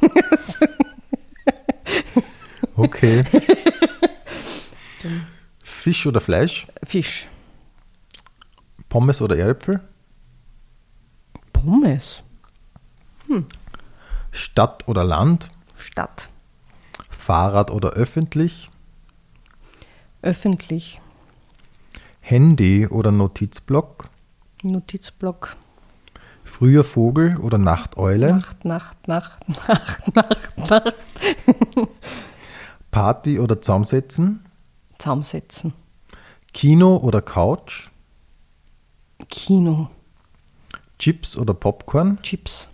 [2.75, 3.23] Okay.
[5.63, 6.67] Fisch oder Fleisch?
[6.83, 7.27] Fisch.
[8.87, 9.79] Pommes oder Erdäpfel?
[11.51, 12.21] Pommes.
[14.31, 15.49] Stadt oder Land?
[15.77, 16.29] Stadt.
[17.09, 18.69] Fahrrad oder öffentlich?
[20.21, 21.01] Öffentlich.
[22.21, 24.11] Handy oder Notizblock?
[24.63, 25.55] Notizblock.
[26.43, 28.33] Früher Vogel oder Nachteule?
[28.33, 30.95] Nacht, Nacht, Nacht, Nacht, Nacht, Nacht.
[32.89, 34.45] Party oder Zusammensetzen?
[34.97, 35.73] Zusammensetzen.
[36.53, 37.89] Kino oder Couch?
[39.29, 39.89] Kino.
[40.97, 42.19] Chips oder Popcorn?
[42.23, 42.69] Chips.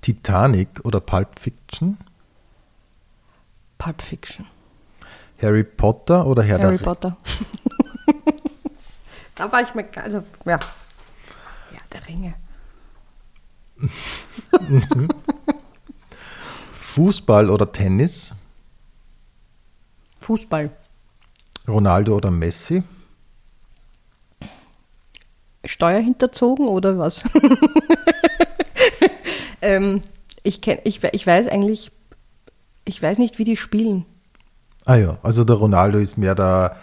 [0.00, 1.98] Titanic oder Pulp Fiction?
[3.78, 4.46] Pulp Fiction.
[5.40, 7.16] Harry Potter oder Herr Harry der Potter.
[9.34, 10.58] da war ich mir, also, ja.
[11.72, 12.34] Ja, der Ringe.
[16.72, 18.32] Fußball oder Tennis?
[20.20, 20.70] Fußball.
[21.66, 22.84] Ronaldo oder Messi?
[25.64, 27.24] Steuer hinterzogen oder was?
[29.62, 30.02] ähm,
[30.42, 31.90] ich, kenn, ich, ich weiß eigentlich,
[32.84, 34.04] ich weiß nicht, wie die spielen.
[34.84, 36.76] Ah ja, also der Ronaldo ist mehr der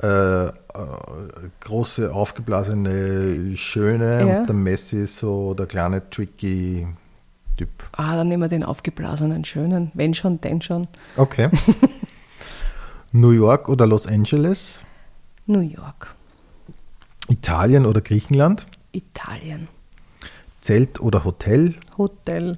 [0.00, 0.52] äh,
[1.60, 4.40] große, aufgeblasene, schöne Ja.
[4.40, 6.86] und der Messi ist so der kleine, tricky
[7.56, 7.68] Typ.
[7.92, 9.90] Ah, dann nehmen wir den aufgeblasenen Schönen.
[9.92, 10.88] Wenn schon, denn schon.
[11.16, 11.50] Okay.
[13.12, 14.80] New York oder Los Angeles?
[15.46, 16.14] New York.
[17.28, 18.66] Italien oder Griechenland?
[18.92, 19.68] Italien.
[20.62, 21.74] Zelt oder Hotel?
[21.98, 22.56] Hotel.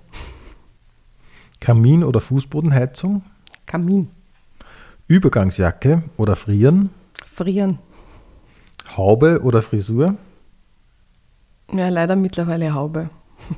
[1.61, 3.23] Kamin oder Fußbodenheizung?
[3.67, 4.09] Kamin.
[5.09, 6.91] Übergangsjacke oder Frieren?
[7.27, 7.79] Frieren.
[8.97, 10.17] Haube oder Frisur?
[11.73, 13.09] Ja, leider mittlerweile Haube.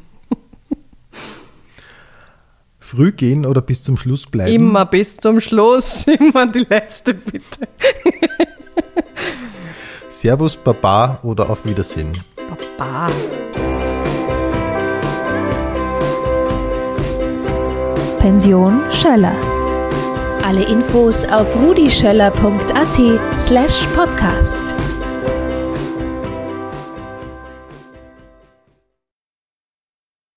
[2.78, 4.52] Früh gehen oder bis zum Schluss bleiben?
[4.52, 6.06] Immer bis zum Schluss.
[6.06, 7.69] Immer die letzte, bitte.
[10.09, 12.12] Servus, Baba oder auf Wiedersehen?
[12.77, 13.09] Baba.
[18.20, 19.35] Pension Schöller.
[20.43, 24.74] Alle Infos auf rudischöller.at slash podcast.